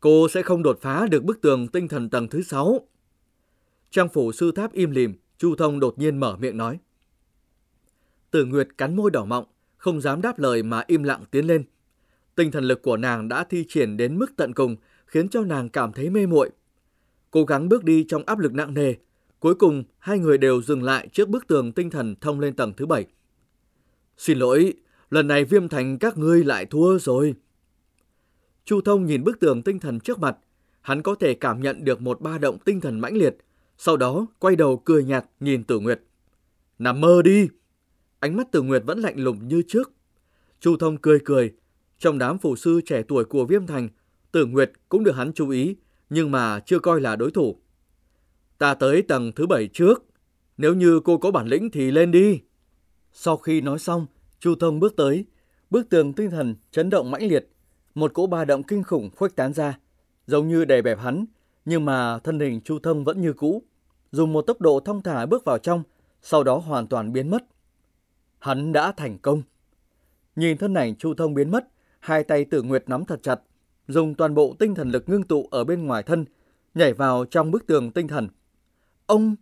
Cô 0.00 0.28
sẽ 0.28 0.42
không 0.42 0.62
đột 0.62 0.78
phá 0.80 1.06
được 1.10 1.24
bức 1.24 1.40
tường 1.40 1.68
tinh 1.68 1.88
thần 1.88 2.10
tầng 2.10 2.28
thứ 2.28 2.42
6. 2.42 2.80
Trang 3.90 4.08
phủ 4.08 4.32
sư 4.32 4.52
tháp 4.52 4.72
im 4.72 4.90
lìm, 4.90 5.14
Chu 5.38 5.54
Thông 5.54 5.80
đột 5.80 5.98
nhiên 5.98 6.20
mở 6.20 6.36
miệng 6.36 6.56
nói. 6.56 6.78
Tử 8.30 8.44
Nguyệt 8.44 8.68
cắn 8.78 8.96
môi 8.96 9.10
đỏ 9.10 9.24
mọng, 9.24 9.44
không 9.76 10.00
dám 10.00 10.22
đáp 10.22 10.38
lời 10.38 10.62
mà 10.62 10.84
im 10.86 11.02
lặng 11.02 11.24
tiến 11.30 11.46
lên. 11.46 11.64
Tinh 12.34 12.50
thần 12.50 12.64
lực 12.64 12.82
của 12.82 12.96
nàng 12.96 13.28
đã 13.28 13.44
thi 13.44 13.64
triển 13.68 13.96
đến 13.96 14.18
mức 14.18 14.36
tận 14.36 14.54
cùng, 14.54 14.76
khiến 15.06 15.28
cho 15.28 15.42
nàng 15.42 15.68
cảm 15.68 15.92
thấy 15.92 16.10
mê 16.10 16.26
muội. 16.26 16.50
Cố 17.30 17.44
gắng 17.44 17.68
bước 17.68 17.84
đi 17.84 18.04
trong 18.08 18.22
áp 18.26 18.38
lực 18.38 18.54
nặng 18.54 18.74
nề, 18.74 18.94
cuối 19.40 19.54
cùng 19.54 19.84
hai 19.98 20.18
người 20.18 20.38
đều 20.38 20.62
dừng 20.62 20.82
lại 20.82 21.08
trước 21.12 21.28
bức 21.28 21.46
tường 21.46 21.72
tinh 21.72 21.90
thần 21.90 22.14
thông 22.20 22.40
lên 22.40 22.56
tầng 22.56 22.72
thứ 22.76 22.86
bảy. 22.86 23.06
Xin 24.16 24.38
lỗi, 24.38 24.74
lần 25.10 25.28
này 25.28 25.44
viêm 25.44 25.68
thành 25.68 25.98
các 25.98 26.18
ngươi 26.18 26.44
lại 26.44 26.66
thua 26.66 26.98
rồi. 26.98 27.34
Chu 28.64 28.80
Thông 28.80 29.06
nhìn 29.06 29.24
bức 29.24 29.40
tường 29.40 29.62
tinh 29.62 29.78
thần 29.78 30.00
trước 30.00 30.18
mặt, 30.18 30.36
hắn 30.80 31.02
có 31.02 31.14
thể 31.14 31.34
cảm 31.34 31.60
nhận 31.60 31.84
được 31.84 32.00
một 32.00 32.20
ba 32.20 32.38
động 32.38 32.58
tinh 32.64 32.80
thần 32.80 33.00
mãnh 33.00 33.16
liệt, 33.16 33.36
sau 33.78 33.96
đó 33.96 34.26
quay 34.38 34.56
đầu 34.56 34.82
cười 34.84 35.04
nhạt 35.04 35.24
nhìn 35.40 35.64
Tử 35.64 35.78
Nguyệt. 35.80 36.00
Nằm 36.78 37.00
mơ 37.00 37.22
đi! 37.24 37.48
Ánh 38.20 38.36
mắt 38.36 38.52
Tử 38.52 38.62
Nguyệt 38.62 38.82
vẫn 38.86 38.98
lạnh 38.98 39.18
lùng 39.18 39.48
như 39.48 39.62
trước. 39.68 39.92
Chu 40.60 40.76
Thông 40.76 40.96
cười 40.96 41.18
cười, 41.24 41.52
trong 41.98 42.18
đám 42.18 42.38
phụ 42.38 42.56
sư 42.56 42.80
trẻ 42.86 43.02
tuổi 43.08 43.24
của 43.24 43.44
Viêm 43.44 43.66
Thành, 43.66 43.88
Tử 44.32 44.46
Nguyệt 44.46 44.72
cũng 44.88 45.04
được 45.04 45.16
hắn 45.16 45.32
chú 45.32 45.48
ý, 45.48 45.76
nhưng 46.10 46.30
mà 46.30 46.60
chưa 46.60 46.78
coi 46.78 47.00
là 47.00 47.16
đối 47.16 47.30
thủ. 47.30 47.60
Ta 48.58 48.74
tới 48.74 49.02
tầng 49.02 49.32
thứ 49.36 49.46
bảy 49.46 49.68
trước, 49.72 50.04
nếu 50.56 50.74
như 50.74 51.00
cô 51.04 51.18
có 51.18 51.30
bản 51.30 51.46
lĩnh 51.46 51.70
thì 51.70 51.90
lên 51.90 52.10
đi. 52.10 52.40
Sau 53.12 53.36
khi 53.36 53.60
nói 53.60 53.78
xong, 53.78 54.06
Chu 54.40 54.54
Thông 54.54 54.80
bước 54.80 54.96
tới, 54.96 55.24
bức 55.70 55.88
tường 55.90 56.12
tinh 56.12 56.30
thần 56.30 56.54
chấn 56.70 56.90
động 56.90 57.10
mãnh 57.10 57.28
liệt, 57.28 57.48
một 57.94 58.14
cỗ 58.14 58.26
ba 58.26 58.44
động 58.44 58.62
kinh 58.62 58.82
khủng 58.82 59.10
khuếch 59.16 59.36
tán 59.36 59.52
ra, 59.52 59.78
giống 60.26 60.48
như 60.48 60.64
đè 60.64 60.82
bẹp 60.82 60.98
hắn, 60.98 61.24
nhưng 61.64 61.84
mà 61.84 62.18
thân 62.18 62.40
hình 62.40 62.60
Chu 62.60 62.78
Thông 62.78 63.04
vẫn 63.04 63.20
như 63.20 63.32
cũ, 63.32 63.62
dùng 64.12 64.32
một 64.32 64.42
tốc 64.42 64.60
độ 64.60 64.80
thông 64.80 65.02
thả 65.02 65.26
bước 65.26 65.44
vào 65.44 65.58
trong, 65.58 65.82
sau 66.22 66.44
đó 66.44 66.56
hoàn 66.56 66.86
toàn 66.86 67.12
biến 67.12 67.30
mất. 67.30 67.44
Hắn 68.38 68.72
đã 68.72 68.92
thành 68.92 69.18
công. 69.18 69.42
Nhìn 70.36 70.58
thân 70.58 70.74
ảnh 70.74 70.96
Chu 70.96 71.14
Thông 71.14 71.34
biến 71.34 71.50
mất, 71.50 71.68
hai 72.00 72.24
tay 72.24 72.44
Tử 72.44 72.62
Nguyệt 72.62 72.84
nắm 72.86 73.04
thật 73.04 73.22
chặt, 73.22 73.40
dùng 73.88 74.14
toàn 74.14 74.34
bộ 74.34 74.56
tinh 74.58 74.74
thần 74.74 74.90
lực 74.90 75.08
ngưng 75.08 75.22
tụ 75.22 75.48
ở 75.50 75.64
bên 75.64 75.86
ngoài 75.86 76.02
thân, 76.02 76.24
nhảy 76.74 76.92
vào 76.92 77.24
trong 77.24 77.50
bức 77.50 77.66
tường 77.66 77.90
tinh 77.90 78.08
thần. 78.08 78.28
Ông! 79.08 79.36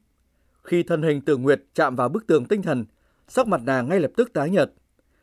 Khi 0.63 0.83
thân 0.83 1.03
hình 1.03 1.21
Tử 1.21 1.37
Nguyệt 1.37 1.65
chạm 1.75 1.97
vào 1.97 2.09
bức 2.09 2.27
tường 2.27 2.47
tinh 2.47 2.63
thần, 2.63 2.85
sắc 3.29 3.49
mặt 3.49 3.61
nàng 3.65 3.89
ngay 3.89 4.01
lập 4.01 4.11
tức 4.17 4.33
tái 4.33 4.51
nhợt. 4.51 4.73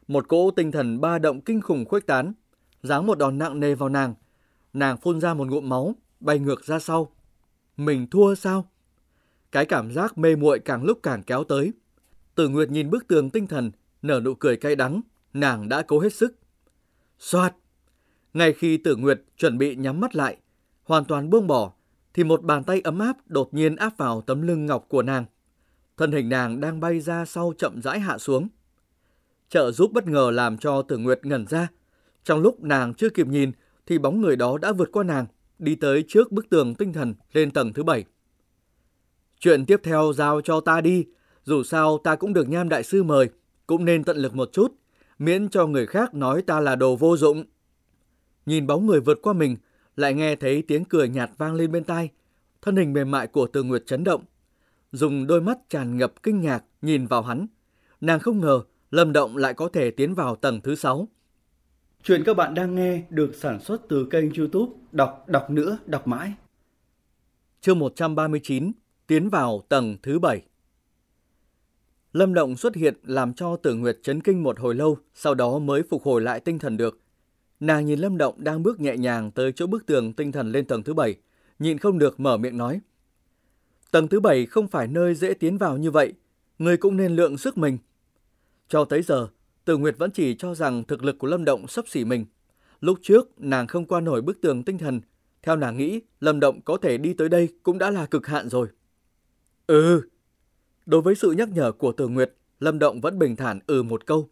Một 0.07 0.27
cỗ 0.27 0.51
tinh 0.51 0.71
thần 0.71 1.01
ba 1.01 1.19
động 1.19 1.41
kinh 1.41 1.62
khủng 1.62 1.85
khuếch 1.85 2.07
tán, 2.07 2.33
giáng 2.81 3.07
một 3.07 3.17
đòn 3.17 3.38
nặng 3.38 3.59
nề 3.59 3.75
vào 3.75 3.89
nàng. 3.89 4.13
Nàng 4.73 4.97
phun 4.97 5.21
ra 5.21 5.33
một 5.33 5.47
ngụm 5.47 5.69
máu, 5.69 5.95
bay 6.19 6.39
ngược 6.39 6.65
ra 6.65 6.79
sau. 6.79 7.15
Mình 7.77 8.07
thua 8.07 8.35
sao? 8.35 8.69
Cái 9.51 9.65
cảm 9.65 9.91
giác 9.91 10.17
mê 10.17 10.35
muội 10.35 10.59
càng 10.59 10.83
lúc 10.83 11.00
càng 11.03 11.23
kéo 11.23 11.43
tới. 11.43 11.73
Tử 12.35 12.50
Nguyệt 12.50 12.69
nhìn 12.69 12.89
bức 12.89 13.07
tường 13.07 13.29
tinh 13.29 13.47
thần, 13.47 13.71
nở 14.01 14.21
nụ 14.23 14.33
cười 14.33 14.57
cay 14.57 14.75
đắng, 14.75 15.01
nàng 15.33 15.69
đã 15.69 15.81
cố 15.81 16.00
hết 16.00 16.13
sức. 16.13 16.35
Xoạt! 17.19 17.55
Ngay 18.33 18.53
khi 18.53 18.77
Tử 18.77 18.95
Nguyệt 18.95 19.21
chuẩn 19.38 19.57
bị 19.57 19.75
nhắm 19.75 20.00
mắt 20.00 20.15
lại, 20.15 20.38
hoàn 20.83 21.05
toàn 21.05 21.29
buông 21.29 21.47
bỏ, 21.47 21.73
thì 22.13 22.24
một 22.24 22.43
bàn 22.43 22.63
tay 22.63 22.82
ấm 22.82 23.00
áp 23.00 23.17
đột 23.27 23.53
nhiên 23.53 23.75
áp 23.75 23.98
vào 23.98 24.22
tấm 24.22 24.41
lưng 24.41 24.65
ngọc 24.65 24.86
của 24.89 25.01
nàng. 25.01 25.25
Thân 25.98 26.12
hình 26.12 26.29
nàng 26.29 26.60
đang 26.60 26.79
bay 26.79 27.00
ra 27.00 27.25
sau 27.25 27.53
chậm 27.58 27.82
rãi 27.82 28.00
hạ 28.00 28.17
xuống. 28.17 28.48
Trợ 29.50 29.72
giúp 29.72 29.91
bất 29.91 30.08
ngờ 30.08 30.32
làm 30.34 30.58
cho 30.58 30.82
Tử 30.82 30.98
Nguyệt 30.98 31.25
ngẩn 31.25 31.48
ra. 31.48 31.67
Trong 32.24 32.41
lúc 32.41 32.63
nàng 32.63 32.93
chưa 32.93 33.10
kịp 33.10 33.27
nhìn, 33.27 33.51
thì 33.86 33.98
bóng 33.98 34.22
người 34.22 34.36
đó 34.36 34.58
đã 34.58 34.72
vượt 34.72 34.89
qua 34.91 35.03
nàng, 35.03 35.25
đi 35.60 35.75
tới 35.75 36.03
trước 36.08 36.32
bức 36.32 36.50
tường 36.50 36.75
tinh 36.75 36.93
thần 36.93 37.13
lên 37.34 37.51
tầng 37.51 37.74
thứ 37.74 37.84
bảy. 37.84 38.05
Chuyện 39.39 39.65
tiếp 39.65 39.79
theo 39.84 40.13
giao 40.15 40.41
cho 40.41 40.60
ta 40.60 40.82
đi, 40.82 41.05
dù 41.43 41.63
sao 41.63 41.98
ta 41.98 42.15
cũng 42.15 42.34
được 42.34 42.50
nham 42.50 42.70
đại 42.70 42.84
sư 42.84 43.03
mời, 43.03 43.29
cũng 43.67 43.86
nên 43.86 44.03
tận 44.03 44.17
lực 44.17 44.36
một 44.36 44.50
chút, 44.51 44.75
miễn 45.20 45.50
cho 45.50 45.67
người 45.67 45.86
khác 45.86 46.13
nói 46.13 46.41
ta 46.41 46.60
là 46.60 46.75
đồ 46.75 46.96
vô 46.96 47.17
dụng. 47.17 47.43
Nhìn 48.46 48.67
bóng 48.67 48.86
người 48.86 49.00
vượt 49.00 49.20
qua 49.22 49.34
mình, 49.34 49.58
lại 49.95 50.13
nghe 50.13 50.35
thấy 50.35 50.62
tiếng 50.62 50.85
cười 50.85 51.09
nhạt 51.09 51.31
vang 51.38 51.53
lên 51.53 51.71
bên 51.71 51.83
tai, 51.83 52.09
thân 52.62 52.75
hình 52.75 52.93
mềm 52.93 53.12
mại 53.12 53.27
của 53.27 53.47
Từ 53.47 53.63
Nguyệt 53.63 53.85
chấn 53.85 54.03
động, 54.03 54.23
dùng 54.91 55.27
đôi 55.27 55.41
mắt 55.41 55.57
tràn 55.69 55.97
ngập 55.97 56.23
kinh 56.23 56.41
ngạc 56.41 56.63
nhìn 56.81 57.07
vào 57.07 57.21
hắn. 57.21 57.47
Nàng 58.01 58.19
không 58.19 58.39
ngờ 58.39 58.62
Lâm 58.91 59.13
Động 59.13 59.38
lại 59.38 59.53
có 59.53 59.69
thể 59.69 59.91
tiến 59.91 60.13
vào 60.13 60.35
tầng 60.35 60.62
thứ 60.62 60.75
6. 60.75 61.07
Chuyện 62.03 62.23
các 62.23 62.38
bạn 62.38 62.53
đang 62.53 62.75
nghe 62.75 63.03
được 63.09 63.35
sản 63.35 63.59
xuất 63.59 63.81
từ 63.89 64.07
kênh 64.12 64.33
youtube 64.33 64.73
Đọc 64.91 65.23
Đọc 65.27 65.50
Nữa 65.50 65.77
Đọc 65.85 66.07
Mãi. 66.07 66.33
Chương 67.62 67.79
139 67.79 68.71
Tiến 69.07 69.29
vào 69.29 69.62
tầng 69.69 69.97
thứ 70.03 70.19
7 70.19 70.41
Lâm 72.13 72.33
Động 72.33 72.55
xuất 72.55 72.75
hiện 72.75 72.95
làm 73.03 73.33
cho 73.33 73.55
Tử 73.55 73.75
Nguyệt 73.75 73.97
chấn 74.03 74.21
kinh 74.21 74.43
một 74.43 74.59
hồi 74.59 74.75
lâu, 74.75 74.97
sau 75.13 75.35
đó 75.35 75.59
mới 75.59 75.83
phục 75.89 76.03
hồi 76.03 76.21
lại 76.21 76.39
tinh 76.39 76.59
thần 76.59 76.77
được. 76.77 77.02
Nàng 77.63 77.86
nhìn 77.86 78.00
Lâm 78.00 78.17
Động 78.17 78.36
đang 78.38 78.63
bước 78.63 78.79
nhẹ 78.79 78.98
nhàng 78.98 79.32
tới 79.32 79.51
chỗ 79.51 79.67
bức 79.67 79.86
tường 79.86 80.13
tinh 80.13 80.32
thần 80.32 80.51
lên 80.51 80.65
tầng 80.65 80.84
thứ 80.84 80.93
bảy, 80.93 81.15
nhịn 81.60 81.77
không 81.77 82.00
được 82.00 82.20
mở 82.20 82.38
miệng 82.38 82.58
nói. 82.58 82.82
Tầng 83.91 84.08
thứ 84.08 84.20
bảy 84.20 84.46
không 84.46 84.67
phải 84.67 84.88
nơi 84.88 85.15
dễ 85.15 85.34
tiến 85.34 85.58
vào 85.58 85.77
như 85.77 85.91
vậy, 85.91 86.13
người 86.60 86.77
cũng 86.77 86.98
nên 86.98 87.15
lượng 87.15 87.38
sức 87.38 87.58
mình. 87.58 87.77
Cho 88.67 88.86
tới 88.86 89.01
giờ, 89.01 89.27
Từ 89.65 89.77
Nguyệt 89.77 89.98
vẫn 89.98 90.12
chỉ 90.12 90.36
cho 90.36 90.55
rằng 90.55 90.84
thực 90.84 91.03
lực 91.03 91.17
của 91.20 91.27
Lâm 91.27 91.46
Động 91.46 91.67
sắp 91.67 91.86
xỉ 91.88 92.05
mình. 92.05 92.25
Lúc 92.82 93.00
trước, 93.01 93.41
nàng 93.41 93.67
không 93.67 93.86
qua 93.86 94.01
nổi 94.01 94.22
bức 94.22 94.41
tường 94.41 94.63
tinh 94.63 94.77
thần. 94.77 95.01
Theo 95.41 95.55
nàng 95.55 95.77
nghĩ, 95.77 96.01
Lâm 96.20 96.39
Động 96.39 96.62
có 96.62 96.77
thể 96.77 96.98
đi 96.98 97.13
tới 97.13 97.29
đây 97.29 97.50
cũng 97.63 97.77
đã 97.77 97.91
là 97.91 98.05
cực 98.05 98.27
hạn 98.27 98.50
rồi. 98.50 98.67
Ừ. 99.67 100.01
Đối 100.86 101.01
với 101.01 101.15
sự 101.15 101.32
nhắc 101.32 101.50
nhở 101.50 101.72
của 101.72 101.91
Từ 101.91 102.08
Nguyệt, 102.08 102.34
Lâm 102.60 102.79
Động 102.79 103.01
vẫn 103.01 103.20
bình 103.20 103.36
thản 103.36 103.60
ừ 103.67 103.84
một 103.84 104.05
câu. 104.05 104.29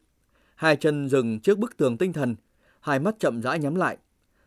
Hai 0.56 0.76
chân 0.76 1.10
dừng 1.10 1.40
trước 1.40 1.58
bức 1.58 1.78
tường 1.78 1.98
tinh 1.98 2.14
thần, 2.14 2.36
hai 2.82 3.00
mắt 3.00 3.16
chậm 3.20 3.42
rãi 3.42 3.60
nhắm 3.60 3.76
lại. 3.76 3.98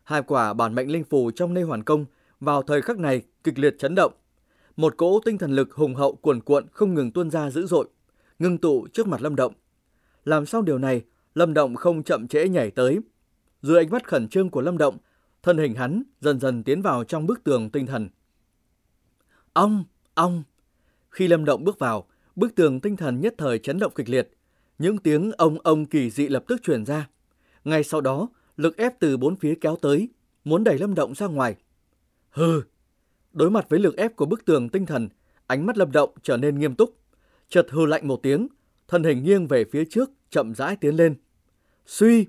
Hai 0.03 0.21
quả 0.21 0.53
bản 0.53 0.75
mệnh 0.75 0.91
linh 0.91 1.03
phù 1.03 1.31
trong 1.31 1.53
nê 1.53 1.61
hoàn 1.61 1.83
công 1.83 2.05
vào 2.39 2.61
thời 2.61 2.81
khắc 2.81 2.97
này 2.97 3.21
kịch 3.43 3.59
liệt 3.59 3.75
chấn 3.79 3.95
động. 3.95 4.13
Một 4.77 4.97
cỗ 4.97 5.19
tinh 5.25 5.37
thần 5.37 5.51
lực 5.51 5.73
hùng 5.73 5.95
hậu 5.95 6.15
cuồn 6.15 6.41
cuộn 6.41 6.65
không 6.71 6.93
ngừng 6.93 7.11
tuôn 7.11 7.31
ra 7.31 7.49
dữ 7.49 7.65
dội, 7.67 7.87
ngưng 8.39 8.57
tụ 8.57 8.87
trước 8.93 9.07
mặt 9.07 9.21
Lâm 9.21 9.35
Động. 9.35 9.53
Làm 10.23 10.45
sao 10.45 10.61
điều 10.61 10.77
này, 10.77 11.01
Lâm 11.35 11.53
Động 11.53 11.75
không 11.75 12.03
chậm 12.03 12.27
trễ 12.27 12.49
nhảy 12.49 12.71
tới. 12.71 12.99
Dưới 13.61 13.77
ánh 13.77 13.89
mắt 13.89 14.07
khẩn 14.07 14.27
trương 14.27 14.49
của 14.49 14.61
Lâm 14.61 14.77
Động, 14.77 14.97
thân 15.43 15.57
hình 15.57 15.73
hắn 15.73 16.03
dần 16.21 16.39
dần 16.39 16.63
tiến 16.63 16.81
vào 16.81 17.03
trong 17.03 17.27
bức 17.27 17.43
tường 17.43 17.69
tinh 17.69 17.85
thần. 17.85 18.09
Ong, 19.53 19.83
ong. 20.13 20.43
Khi 21.09 21.27
Lâm 21.27 21.45
Động 21.45 21.63
bước 21.63 21.79
vào, 21.79 22.07
bức 22.35 22.55
tường 22.55 22.79
tinh 22.79 22.97
thần 22.97 23.21
nhất 23.21 23.33
thời 23.37 23.59
chấn 23.59 23.79
động 23.79 23.91
kịch 23.95 24.09
liệt. 24.09 24.29
Những 24.77 24.97
tiếng 24.97 25.31
ông 25.31 25.57
ông 25.63 25.85
kỳ 25.85 26.09
dị 26.09 26.27
lập 26.27 26.43
tức 26.47 26.63
truyền 26.63 26.85
ra. 26.85 27.09
Ngay 27.65 27.83
sau 27.83 28.01
đó, 28.01 28.29
lực 28.57 28.77
ép 28.77 28.99
từ 28.99 29.17
bốn 29.17 29.35
phía 29.35 29.55
kéo 29.61 29.75
tới, 29.75 30.09
muốn 30.43 30.63
đẩy 30.63 30.77
Lâm 30.77 30.95
Động 30.95 31.15
ra 31.15 31.27
ngoài. 31.27 31.55
Hừ! 32.29 32.61
Đối 33.33 33.51
mặt 33.51 33.65
với 33.69 33.79
lực 33.79 33.97
ép 33.97 34.15
của 34.15 34.25
bức 34.25 34.45
tường 34.45 34.69
tinh 34.69 34.85
thần, 34.85 35.09
ánh 35.47 35.65
mắt 35.65 35.77
Lâm 35.77 35.91
Động 35.91 36.09
trở 36.23 36.37
nên 36.37 36.59
nghiêm 36.59 36.75
túc. 36.75 36.97
Chợt 37.49 37.67
hừ 37.69 37.85
lạnh 37.85 38.07
một 38.07 38.19
tiếng, 38.23 38.47
thân 38.87 39.03
hình 39.03 39.23
nghiêng 39.23 39.47
về 39.47 39.65
phía 39.71 39.85
trước, 39.89 40.09
chậm 40.29 40.55
rãi 40.55 40.75
tiến 40.75 40.95
lên. 40.95 41.15
Suy! 41.85 42.25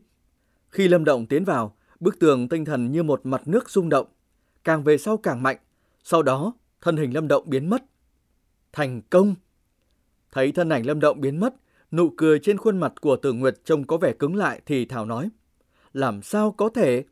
Khi 0.68 0.88
Lâm 0.88 1.04
Động 1.04 1.26
tiến 1.26 1.44
vào, 1.44 1.76
bức 2.00 2.18
tường 2.18 2.48
tinh 2.48 2.64
thần 2.64 2.92
như 2.92 3.02
một 3.02 3.20
mặt 3.26 3.48
nước 3.48 3.70
rung 3.70 3.88
động, 3.88 4.06
càng 4.64 4.84
về 4.84 4.98
sau 4.98 5.16
càng 5.16 5.42
mạnh. 5.42 5.56
Sau 6.02 6.22
đó, 6.22 6.52
thân 6.80 6.96
hình 6.96 7.14
Lâm 7.14 7.28
Động 7.28 7.50
biến 7.50 7.70
mất. 7.70 7.84
Thành 8.72 9.02
công! 9.10 9.34
Thấy 10.32 10.52
thân 10.52 10.68
ảnh 10.68 10.86
Lâm 10.86 11.00
Động 11.00 11.20
biến 11.20 11.40
mất, 11.40 11.54
nụ 11.96 12.10
cười 12.16 12.38
trên 12.38 12.58
khuôn 12.58 12.78
mặt 12.78 12.92
của 13.00 13.16
Tử 13.16 13.32
Nguyệt 13.32 13.54
trông 13.64 13.86
có 13.86 13.96
vẻ 13.96 14.12
cứng 14.12 14.36
lại 14.36 14.60
thì 14.66 14.84
Thảo 14.84 15.04
nói. 15.04 15.30
Làm 15.92 16.22
sao 16.22 16.52
có 16.52 16.68
thể? 16.68 17.04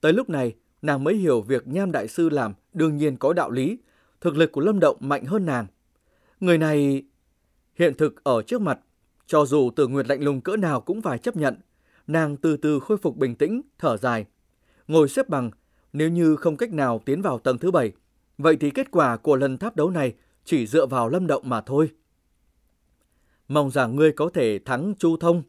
Tới 0.00 0.12
lúc 0.12 0.30
này, 0.30 0.54
nàng 0.82 1.04
mới 1.04 1.14
hiểu 1.14 1.40
việc 1.40 1.68
Nham 1.68 1.92
Đại 1.92 2.08
Sư 2.08 2.28
làm 2.28 2.54
đương 2.72 2.96
nhiên 2.96 3.16
có 3.16 3.32
đạo 3.32 3.50
lý. 3.50 3.78
Thực 4.20 4.36
lực 4.36 4.52
của 4.52 4.60
Lâm 4.60 4.80
Động 4.80 4.96
mạnh 5.00 5.24
hơn 5.24 5.46
nàng. 5.46 5.66
Người 6.40 6.58
này... 6.58 7.02
Hiện 7.74 7.94
thực 7.94 8.24
ở 8.24 8.42
trước 8.42 8.60
mặt, 8.60 8.78
cho 9.26 9.44
dù 9.44 9.70
Tử 9.76 9.86
Nguyệt 9.86 10.08
lạnh 10.08 10.22
lùng 10.22 10.40
cỡ 10.40 10.56
nào 10.56 10.80
cũng 10.80 11.02
phải 11.02 11.18
chấp 11.18 11.36
nhận. 11.36 11.54
Nàng 12.06 12.36
từ 12.36 12.56
từ 12.56 12.80
khôi 12.80 12.98
phục 12.98 13.16
bình 13.16 13.34
tĩnh, 13.34 13.62
thở 13.78 13.96
dài. 13.96 14.26
Ngồi 14.88 15.08
xếp 15.08 15.28
bằng, 15.28 15.50
nếu 15.92 16.08
như 16.08 16.36
không 16.36 16.56
cách 16.56 16.72
nào 16.72 17.00
tiến 17.04 17.22
vào 17.22 17.38
tầng 17.38 17.58
thứ 17.58 17.70
bảy, 17.70 17.92
vậy 18.38 18.56
thì 18.60 18.70
kết 18.70 18.90
quả 18.90 19.16
của 19.16 19.36
lần 19.36 19.58
tháp 19.58 19.76
đấu 19.76 19.90
này 19.90 20.14
chỉ 20.44 20.66
dựa 20.66 20.86
vào 20.86 21.08
Lâm 21.08 21.26
Động 21.26 21.42
mà 21.46 21.60
thôi. 21.60 21.90
Mong 23.48 23.70
rằng 23.70 23.96
ngươi 23.96 24.12
có 24.12 24.30
thể 24.34 24.58
thắng 24.58 24.94
Chu 24.98 25.16
Thông. 25.16 25.42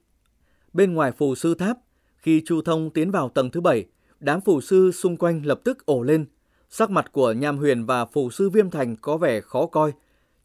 Bên 0.74 0.94
ngoài 0.94 1.12
phù 1.12 1.36
sư 1.36 1.56
tháp, 1.56 1.78
khi 2.18 2.42
Chu 2.46 2.62
Thông 2.62 2.90
tiến 2.90 3.12
vào 3.12 3.30
tầng 3.30 3.52
thứ 3.52 3.62
bảy, 3.62 3.86
đám 4.20 4.42
phù 4.42 4.62
sư 4.62 4.92
xung 4.92 5.18
quanh 5.18 5.46
lập 5.46 5.62
tức 5.64 5.86
ổ 5.86 6.02
lên. 6.02 6.26
Sắc 6.70 6.90
mặt 6.90 7.12
của 7.12 7.32
Nham 7.32 7.58
Huyền 7.58 7.86
và 7.86 8.06
phù 8.06 8.30
sư 8.30 8.50
Viêm 8.50 8.70
Thành 8.70 8.96
có 8.96 9.18
vẻ 9.18 9.42
khó 9.42 9.66
coi, 9.66 9.92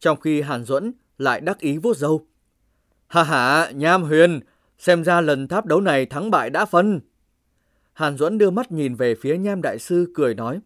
trong 0.01 0.21
khi 0.21 0.41
Hàn 0.41 0.65
Duẫn 0.65 0.93
lại 1.19 1.41
đắc 1.41 1.59
ý 1.59 1.79
vuốt 1.79 1.97
râu. 1.97 2.27
Hà 3.07 3.23
hà, 3.23 3.71
Nham 3.71 4.03
Huyền, 4.03 4.41
xem 4.79 5.05
ra 5.05 5.21
lần 5.21 5.49
tháp 5.49 5.67
đấu 5.67 5.81
này 5.81 6.07
thắng 6.07 6.31
bại 6.31 6.51
đã 6.51 6.65
phân. 6.65 7.01
Hàn 7.93 8.17
Duẫn 8.17 8.39
đưa 8.39 8.51
mắt 8.51 8.73
nhìn 8.73 8.95
về 8.95 9.15
phía 9.15 9.39
Nham 9.39 9.63
Đại 9.63 9.79
Sư 9.79 10.07
cười 10.15 10.35
nói. 10.35 10.61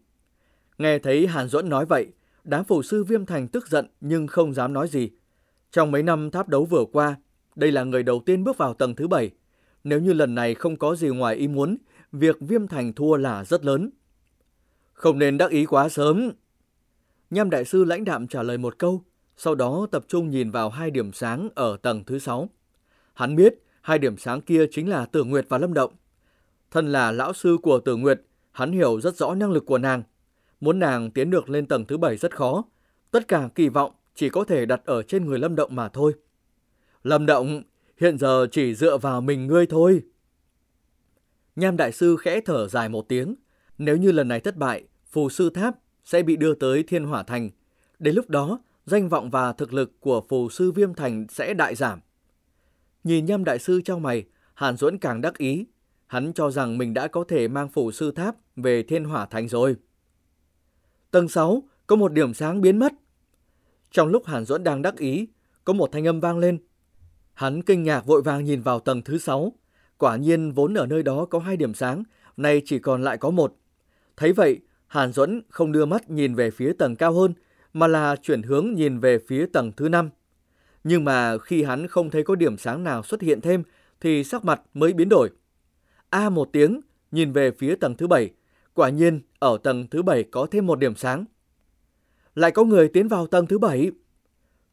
Nghe 0.77 0.99
thấy 0.99 1.27
Hàn 1.27 1.47
Duẫn 1.47 1.69
nói 1.69 1.85
vậy, 1.85 2.07
đám 2.43 2.63
phù 2.63 2.83
sư 2.83 3.03
Viêm 3.03 3.25
Thành 3.25 3.47
tức 3.47 3.67
giận 3.67 3.87
nhưng 4.01 4.27
không 4.27 4.53
dám 4.53 4.73
nói 4.73 4.87
gì. 4.87 5.09
Trong 5.71 5.91
mấy 5.91 6.03
năm 6.03 6.31
tháp 6.31 6.49
đấu 6.49 6.65
vừa 6.65 6.85
qua, 6.91 7.15
đây 7.55 7.71
là 7.71 7.83
người 7.83 8.03
đầu 8.03 8.23
tiên 8.25 8.43
bước 8.43 8.57
vào 8.57 8.73
tầng 8.73 8.95
thứ 8.95 9.07
bảy. 9.07 9.31
Nếu 9.83 9.99
như 9.99 10.13
lần 10.13 10.35
này 10.35 10.53
không 10.55 10.77
có 10.77 10.95
gì 10.95 11.07
ngoài 11.07 11.35
ý 11.35 11.47
muốn, 11.47 11.77
việc 12.11 12.37
Viêm 12.39 12.67
Thành 12.67 12.93
thua 12.93 13.15
là 13.15 13.45
rất 13.45 13.65
lớn. 13.65 13.89
Không 14.93 15.19
nên 15.19 15.37
đắc 15.37 15.51
ý 15.51 15.65
quá 15.65 15.89
sớm. 15.89 16.31
Nham 17.29 17.49
Đại 17.49 17.65
Sư 17.65 17.83
lãnh 17.83 18.03
đạm 18.03 18.27
trả 18.27 18.43
lời 18.43 18.57
một 18.57 18.77
câu, 18.77 19.03
sau 19.37 19.55
đó 19.55 19.87
tập 19.91 20.05
trung 20.07 20.29
nhìn 20.29 20.51
vào 20.51 20.69
hai 20.69 20.91
điểm 20.91 21.11
sáng 21.13 21.49
ở 21.55 21.77
tầng 21.81 22.03
thứ 22.03 22.19
sáu. 22.19 22.49
Hắn 23.13 23.35
biết 23.35 23.53
hai 23.81 23.99
điểm 23.99 24.17
sáng 24.17 24.41
kia 24.41 24.65
chính 24.71 24.89
là 24.89 25.05
Tử 25.05 25.23
Nguyệt 25.23 25.45
và 25.49 25.57
Lâm 25.57 25.73
Động. 25.73 25.93
Thân 26.71 26.91
là 26.91 27.11
lão 27.11 27.33
sư 27.33 27.57
của 27.63 27.79
Tử 27.79 27.95
Nguyệt, 27.95 28.21
hắn 28.51 28.71
hiểu 28.71 29.01
rất 29.01 29.15
rõ 29.15 29.35
năng 29.35 29.51
lực 29.51 29.65
của 29.65 29.77
nàng. 29.77 30.03
Muốn 30.59 30.79
nàng 30.79 31.11
tiến 31.11 31.29
được 31.29 31.49
lên 31.49 31.65
tầng 31.65 31.85
thứ 31.85 31.97
bảy 31.97 32.17
rất 32.17 32.35
khó. 32.35 32.63
Tất 33.11 33.27
cả 33.27 33.49
kỳ 33.55 33.69
vọng 33.69 33.91
chỉ 34.19 34.29
có 34.29 34.43
thể 34.43 34.65
đặt 34.65 34.81
ở 34.85 35.03
trên 35.03 35.25
người 35.25 35.39
Lâm 35.39 35.55
Động 35.55 35.75
mà 35.75 35.89
thôi. 35.89 36.13
Lâm 37.03 37.25
Động, 37.25 37.63
hiện 37.97 38.17
giờ 38.17 38.47
chỉ 38.51 38.75
dựa 38.75 38.97
vào 38.97 39.21
mình 39.21 39.47
ngươi 39.47 39.65
thôi. 39.67 40.01
Nham 41.55 41.77
Đại 41.77 41.91
Sư 41.91 42.17
khẽ 42.17 42.41
thở 42.45 42.67
dài 42.67 42.89
một 42.89 43.09
tiếng. 43.09 43.35
Nếu 43.77 43.97
như 43.97 44.11
lần 44.11 44.27
này 44.27 44.39
thất 44.39 44.57
bại, 44.57 44.83
phù 45.11 45.29
sư 45.29 45.49
tháp 45.49 45.75
sẽ 46.03 46.23
bị 46.23 46.35
đưa 46.35 46.55
tới 46.55 46.83
thiên 46.83 47.03
hỏa 47.03 47.23
thành. 47.23 47.49
Đến 47.99 48.15
lúc 48.15 48.29
đó, 48.29 48.59
danh 48.85 49.09
vọng 49.09 49.29
và 49.29 49.53
thực 49.53 49.73
lực 49.73 49.99
của 49.99 50.21
phù 50.29 50.49
sư 50.49 50.71
viêm 50.71 50.93
thành 50.93 51.25
sẽ 51.29 51.53
đại 51.53 51.75
giảm. 51.75 51.99
Nhìn 53.03 53.25
nham 53.25 53.43
đại 53.43 53.59
sư 53.59 53.81
trong 53.85 54.01
mày, 54.01 54.23
Hàn 54.53 54.77
Duẫn 54.77 54.97
càng 54.97 55.21
đắc 55.21 55.37
ý. 55.37 55.65
Hắn 56.07 56.33
cho 56.33 56.51
rằng 56.51 56.77
mình 56.77 56.93
đã 56.93 57.07
có 57.07 57.23
thể 57.27 57.47
mang 57.47 57.69
phù 57.69 57.91
sư 57.91 58.11
tháp 58.11 58.35
về 58.55 58.83
thiên 58.83 59.03
hỏa 59.03 59.25
thành 59.25 59.47
rồi. 59.47 59.75
Tầng 61.11 61.27
6 61.27 61.63
có 61.87 61.95
một 61.95 62.13
điểm 62.13 62.33
sáng 62.33 62.61
biến 62.61 62.79
mất. 62.79 62.93
Trong 63.91 64.07
lúc 64.07 64.25
Hàn 64.25 64.45
Duẫn 64.45 64.63
đang 64.63 64.81
đắc 64.81 64.97
ý, 64.97 65.27
có 65.65 65.73
một 65.73 65.91
thanh 65.91 66.07
âm 66.07 66.19
vang 66.19 66.37
lên. 66.37 66.57
Hắn 67.33 67.61
kinh 67.61 67.83
ngạc 67.83 68.05
vội 68.05 68.21
vàng 68.21 68.45
nhìn 68.45 68.61
vào 68.61 68.79
tầng 68.79 69.01
thứ 69.01 69.17
sáu. 69.17 69.53
Quả 69.97 70.15
nhiên 70.15 70.51
vốn 70.51 70.73
ở 70.73 70.85
nơi 70.85 71.03
đó 71.03 71.25
có 71.25 71.39
hai 71.39 71.57
điểm 71.57 71.73
sáng, 71.73 72.03
nay 72.37 72.61
chỉ 72.65 72.79
còn 72.79 73.03
lại 73.03 73.17
có 73.17 73.29
một. 73.29 73.55
Thấy 74.17 74.33
vậy, 74.33 74.59
Hàn 74.87 75.11
Duẫn 75.11 75.41
không 75.49 75.71
đưa 75.71 75.85
mắt 75.85 76.09
nhìn 76.09 76.35
về 76.35 76.51
phía 76.51 76.73
tầng 76.73 76.95
cao 76.95 77.13
hơn, 77.13 77.33
mà 77.73 77.87
là 77.87 78.15
chuyển 78.15 78.41
hướng 78.41 78.73
nhìn 78.73 78.99
về 78.99 79.19
phía 79.27 79.45
tầng 79.53 79.71
thứ 79.77 79.89
năm. 79.89 80.09
Nhưng 80.83 81.05
mà 81.05 81.37
khi 81.37 81.63
hắn 81.63 81.87
không 81.87 82.09
thấy 82.09 82.23
có 82.23 82.35
điểm 82.35 82.57
sáng 82.57 82.83
nào 82.83 83.03
xuất 83.03 83.21
hiện 83.21 83.41
thêm, 83.41 83.63
thì 84.01 84.23
sắc 84.23 84.45
mặt 84.45 84.61
mới 84.73 84.93
biến 84.93 85.09
đổi. 85.09 85.29
A 86.09 86.29
một 86.29 86.49
tiếng, 86.53 86.81
nhìn 87.11 87.31
về 87.31 87.51
phía 87.51 87.75
tầng 87.75 87.95
thứ 87.97 88.07
bảy. 88.07 88.29
Quả 88.73 88.89
nhiên, 88.89 89.21
ở 89.39 89.57
tầng 89.63 89.87
thứ 89.87 90.01
bảy 90.01 90.23
có 90.23 90.47
thêm 90.51 90.67
một 90.67 90.79
điểm 90.79 90.95
sáng. 90.95 91.25
Lại 92.35 92.51
có 92.51 92.63
người 92.63 92.89
tiến 92.89 93.07
vào 93.07 93.27
tầng 93.27 93.47
thứ 93.47 93.57
bảy 93.57 93.91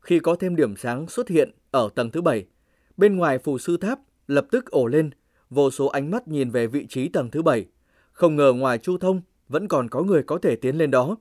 Khi 0.01 0.19
có 0.19 0.37
thêm 0.37 0.57
điểm 0.57 0.77
sáng 0.77 1.09
xuất 1.09 1.29
hiện 1.29 1.51
ở 1.71 1.89
tầng 1.95 2.11
thứ 2.11 2.23
bảy 2.23 2.47
bên 2.97 3.17
ngoài 3.17 3.39
phù 3.39 3.59
sư 3.59 3.77
tháp 3.77 4.01
lập 4.27 4.47
tức 4.51 4.71
ổ 4.71 4.87
lên, 4.87 5.11
vô 5.51 5.71
số 5.71 5.87
ánh 5.87 6.11
mắt 6.11 6.29
nhìn 6.29 6.51
về 6.51 6.67
vị 6.67 6.87
trí 6.89 7.09
tầng 7.09 7.31
thứ 7.31 7.43
bảy 7.43 7.67
Không 8.13 8.37
ngờ 8.37 8.53
ngoài 8.53 8.79
Chu 8.79 8.99
Thông 8.99 9.21
vẫn 9.49 9.69
còn 9.69 9.89
có 9.89 10.03
người 10.03 10.23
có 10.23 10.39
thể 10.39 10.57
tiến 10.57 10.77
lên 10.77 10.91
đó. 10.91 11.17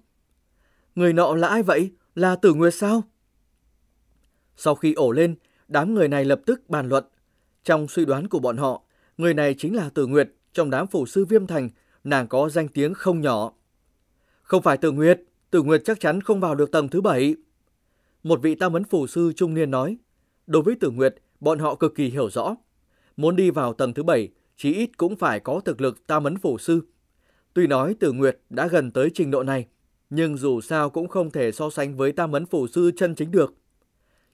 Người 0.95 1.13
nọ 1.13 1.35
là 1.35 1.47
ai 1.47 1.63
vậy? 1.63 1.91
Là 2.15 2.35
Tử 2.35 2.53
Nguyệt 2.53 2.73
sao? 2.73 3.03
Sau 4.57 4.75
khi 4.75 4.93
ổ 4.93 5.11
lên, 5.11 5.35
đám 5.67 5.93
người 5.93 6.07
này 6.07 6.25
lập 6.25 6.41
tức 6.45 6.69
bàn 6.69 6.89
luận. 6.89 7.03
Trong 7.63 7.87
suy 7.87 8.05
đoán 8.05 8.27
của 8.27 8.39
bọn 8.39 8.57
họ, 8.57 8.81
người 9.17 9.33
này 9.33 9.55
chính 9.57 9.75
là 9.75 9.89
Tử 9.89 10.07
Nguyệt 10.07 10.29
trong 10.53 10.69
đám 10.69 10.87
phủ 10.87 11.05
sư 11.05 11.25
Viêm 11.25 11.47
Thành, 11.47 11.69
nàng 12.03 12.27
có 12.27 12.49
danh 12.49 12.67
tiếng 12.67 12.93
không 12.93 13.21
nhỏ. 13.21 13.53
Không 14.41 14.61
phải 14.61 14.77
Tử 14.77 14.91
Nguyệt, 14.91 15.21
Tử 15.55 15.63
Nguyệt 15.63 15.81
chắc 15.85 15.99
chắn 15.99 16.21
không 16.21 16.39
vào 16.39 16.55
được 16.55 16.71
tầng 16.71 16.87
thứ 16.87 17.01
bảy. 17.01 17.35
Một 18.23 18.41
vị 18.41 18.55
tam 18.55 18.73
ấn 18.73 18.83
phù 18.83 19.07
sư 19.07 19.33
trung 19.35 19.53
niên 19.53 19.71
nói, 19.71 19.97
đối 20.47 20.61
với 20.61 20.75
Tử 20.79 20.89
Nguyệt, 20.89 21.15
bọn 21.39 21.59
họ 21.59 21.75
cực 21.75 21.95
kỳ 21.95 22.09
hiểu 22.09 22.29
rõ. 22.29 22.55
Muốn 23.17 23.35
đi 23.35 23.51
vào 23.51 23.73
tầng 23.73 23.93
thứ 23.93 24.03
bảy, 24.03 24.29
chí 24.57 24.73
ít 24.73 24.89
cũng 24.97 25.15
phải 25.15 25.39
có 25.39 25.59
thực 25.59 25.81
lực 25.81 26.07
tam 26.07 26.23
ấn 26.23 26.37
phù 26.37 26.57
sư. 26.57 26.81
Tuy 27.53 27.67
nói 27.67 27.95
Tử 27.99 28.11
Nguyệt 28.11 28.39
đã 28.49 28.67
gần 28.67 28.91
tới 28.91 29.09
trình 29.13 29.31
độ 29.31 29.43
này, 29.43 29.67
nhưng 30.09 30.37
dù 30.37 30.61
sao 30.61 30.89
cũng 30.89 31.07
không 31.07 31.31
thể 31.31 31.51
so 31.51 31.69
sánh 31.69 31.97
với 31.97 32.11
tam 32.11 32.31
ấn 32.31 32.45
phù 32.45 32.67
sư 32.67 32.91
chân 32.97 33.15
chính 33.15 33.31
được. 33.31 33.53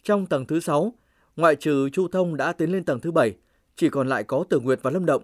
Trong 0.04 0.26
tầng 0.26 0.46
thứ 0.46 0.60
6, 0.60 0.94
ngoại 1.36 1.56
trừ 1.56 1.90
Chu 1.90 2.08
Thông 2.08 2.38
đã 2.38 2.54
tiến 2.54 2.72
lên 2.72 2.84
tầng 2.84 3.00
thứ 3.00 3.12
7, 3.12 3.36
chỉ 3.76 3.90
còn 3.90 4.10
lại 4.10 4.24
có 4.24 4.44
Tử 4.50 4.60
Nguyệt 4.60 4.80
và 4.82 4.92
Lâm 4.92 5.06
Động. 5.06 5.24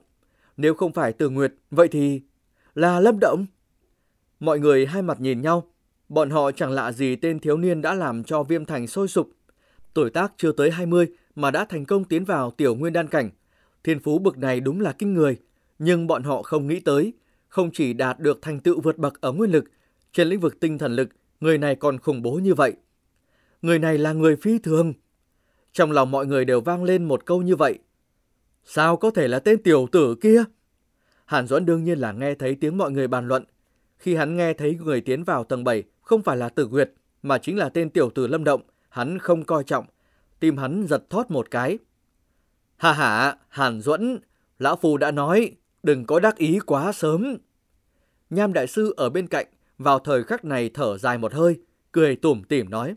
Nếu 0.57 0.73
không 0.73 0.93
phải 0.93 1.13
Tử 1.13 1.29
Nguyệt, 1.29 1.53
vậy 1.71 1.87
thì 1.87 2.21
là 2.75 2.99
Lâm 2.99 3.19
Động. 3.19 3.45
Mọi 4.39 4.59
người 4.59 4.85
hai 4.85 5.01
mặt 5.01 5.21
nhìn 5.21 5.41
nhau, 5.41 5.71
bọn 6.09 6.29
họ 6.29 6.51
chẳng 6.51 6.71
lạ 6.71 6.91
gì 6.91 7.15
tên 7.15 7.39
thiếu 7.39 7.57
niên 7.57 7.81
đã 7.81 7.93
làm 7.93 8.23
cho 8.23 8.43
Viêm 8.43 8.65
Thành 8.65 8.87
sôi 8.87 9.07
sục. 9.07 9.29
Tuổi 9.93 10.09
tác 10.09 10.33
chưa 10.37 10.51
tới 10.51 10.71
20 10.71 11.07
mà 11.35 11.51
đã 11.51 11.65
thành 11.65 11.85
công 11.85 12.03
tiến 12.03 12.25
vào 12.25 12.51
tiểu 12.51 12.75
nguyên 12.75 12.93
đan 12.93 13.07
cảnh. 13.07 13.29
Thiên 13.83 13.99
phú 13.99 14.19
bực 14.19 14.37
này 14.37 14.59
đúng 14.59 14.81
là 14.81 14.91
kinh 14.91 15.13
người, 15.13 15.37
nhưng 15.79 16.07
bọn 16.07 16.23
họ 16.23 16.41
không 16.41 16.67
nghĩ 16.67 16.79
tới, 16.79 17.13
không 17.47 17.69
chỉ 17.73 17.93
đạt 17.93 18.19
được 18.19 18.41
thành 18.41 18.59
tựu 18.59 18.81
vượt 18.81 18.97
bậc 18.97 19.21
ở 19.21 19.31
nguyên 19.31 19.51
lực, 19.51 19.65
trên 20.13 20.27
lĩnh 20.27 20.39
vực 20.39 20.59
tinh 20.59 20.77
thần 20.77 20.95
lực, 20.95 21.09
người 21.39 21.57
này 21.57 21.75
còn 21.75 21.99
khủng 21.99 22.21
bố 22.21 22.31
như 22.31 22.53
vậy. 22.53 22.73
Người 23.61 23.79
này 23.79 23.97
là 23.97 24.13
người 24.13 24.35
phi 24.35 24.59
thường. 24.59 24.93
Trong 25.73 25.91
lòng 25.91 26.11
mọi 26.11 26.25
người 26.25 26.45
đều 26.45 26.61
vang 26.61 26.83
lên 26.83 27.05
một 27.05 27.25
câu 27.25 27.41
như 27.41 27.55
vậy. 27.55 27.79
Sao 28.63 28.97
có 28.97 29.11
thể 29.11 29.27
là 29.27 29.39
tên 29.39 29.63
tiểu 29.63 29.87
tử 29.91 30.15
kia? 30.21 30.43
Hàn 31.25 31.47
Duẫn 31.47 31.65
đương 31.65 31.83
nhiên 31.83 31.99
là 31.99 32.11
nghe 32.11 32.35
thấy 32.35 32.55
tiếng 32.55 32.77
mọi 32.77 32.91
người 32.91 33.07
bàn 33.07 33.27
luận. 33.27 33.43
Khi 33.97 34.15
hắn 34.15 34.37
nghe 34.37 34.53
thấy 34.53 34.77
người 34.83 35.01
tiến 35.01 35.23
vào 35.23 35.43
tầng 35.43 35.63
7 35.63 35.83
không 36.07 36.21
phải 36.21 36.37
là 36.37 36.49
Tử 36.49 36.67
Nguyệt, 36.67 36.91
mà 37.21 37.37
chính 37.37 37.57
là 37.57 37.69
tên 37.69 37.89
tiểu 37.89 38.09
tử 38.09 38.27
Lâm 38.27 38.43
Động, 38.43 38.61
hắn 38.89 39.19
không 39.19 39.43
coi 39.43 39.63
trọng. 39.63 39.85
Tim 40.39 40.57
hắn 40.57 40.85
giật 40.89 41.09
thót 41.09 41.31
một 41.31 41.51
cái. 41.51 41.77
Hà 42.77 42.93
hà, 42.93 43.37
Hàn 43.49 43.81
Duẫn, 43.81 44.19
Lão 44.59 44.75
Phu 44.75 44.97
đã 44.97 45.11
nói, 45.11 45.51
đừng 45.83 46.05
có 46.05 46.19
đắc 46.19 46.37
ý 46.37 46.59
quá 46.65 46.91
sớm. 46.91 47.37
Nham 48.29 48.53
Đại 48.53 48.67
Sư 48.67 48.93
ở 48.97 49.09
bên 49.09 49.27
cạnh, 49.27 49.45
vào 49.77 49.99
thời 49.99 50.23
khắc 50.23 50.45
này 50.45 50.69
thở 50.73 50.97
dài 50.97 51.17
một 51.17 51.33
hơi, 51.33 51.59
cười 51.91 52.15
tủm 52.15 52.43
tỉm 52.43 52.69
nói. 52.69 52.95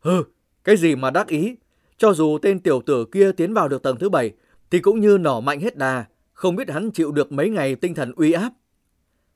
Hừ, 0.00 0.22
cái 0.64 0.76
gì 0.76 0.96
mà 0.96 1.10
đắc 1.10 1.26
ý? 1.26 1.56
Cho 1.96 2.12
dù 2.12 2.38
tên 2.42 2.60
tiểu 2.60 2.82
tử 2.86 3.04
kia 3.12 3.32
tiến 3.32 3.54
vào 3.54 3.68
được 3.68 3.82
tầng 3.82 3.96
thứ 3.96 4.08
bảy, 4.08 4.32
thì 4.70 4.78
cũng 4.78 5.00
như 5.00 5.18
nỏ 5.18 5.40
mạnh 5.40 5.60
hết 5.60 5.76
đà, 5.76 6.04
không 6.32 6.56
biết 6.56 6.70
hắn 6.70 6.90
chịu 6.90 7.12
được 7.12 7.32
mấy 7.32 7.50
ngày 7.50 7.74
tinh 7.74 7.94
thần 7.94 8.12
uy 8.16 8.32
áp. 8.32 8.50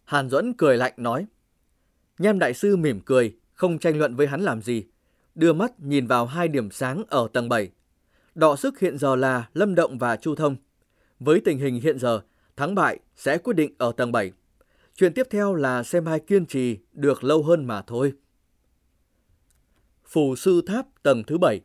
Hàn 0.04 0.28
Duẫn 0.28 0.52
cười 0.52 0.76
lạnh 0.76 0.92
nói. 0.96 1.26
Nham 2.20 2.38
Đại 2.38 2.54
Sư 2.54 2.76
mỉm 2.76 3.00
cười, 3.00 3.36
không 3.54 3.78
tranh 3.78 3.98
luận 3.98 4.16
với 4.16 4.26
hắn 4.26 4.40
làm 4.40 4.62
gì. 4.62 4.84
Đưa 5.34 5.52
mắt 5.52 5.80
nhìn 5.80 6.06
vào 6.06 6.26
hai 6.26 6.48
điểm 6.48 6.70
sáng 6.70 7.02
ở 7.08 7.28
tầng 7.32 7.48
7. 7.48 7.70
Đọ 8.34 8.56
sức 8.56 8.78
hiện 8.78 8.98
giờ 8.98 9.16
là 9.16 9.48
Lâm 9.54 9.74
Động 9.74 9.98
và 9.98 10.16
Chu 10.16 10.34
Thông. 10.34 10.56
Với 11.20 11.40
tình 11.44 11.58
hình 11.58 11.80
hiện 11.80 11.98
giờ, 11.98 12.20
thắng 12.56 12.74
bại 12.74 12.98
sẽ 13.16 13.38
quyết 13.38 13.56
định 13.56 13.74
ở 13.78 13.92
tầng 13.96 14.12
7. 14.12 14.32
Chuyện 14.94 15.12
tiếp 15.12 15.26
theo 15.30 15.54
là 15.54 15.82
xem 15.82 16.06
hai 16.06 16.20
kiên 16.20 16.46
trì 16.46 16.78
được 16.92 17.24
lâu 17.24 17.42
hơn 17.42 17.64
mà 17.64 17.82
thôi. 17.82 18.12
Phù 20.04 20.36
sư 20.36 20.62
tháp 20.66 20.86
tầng 21.02 21.22
thứ 21.26 21.38
7 21.38 21.60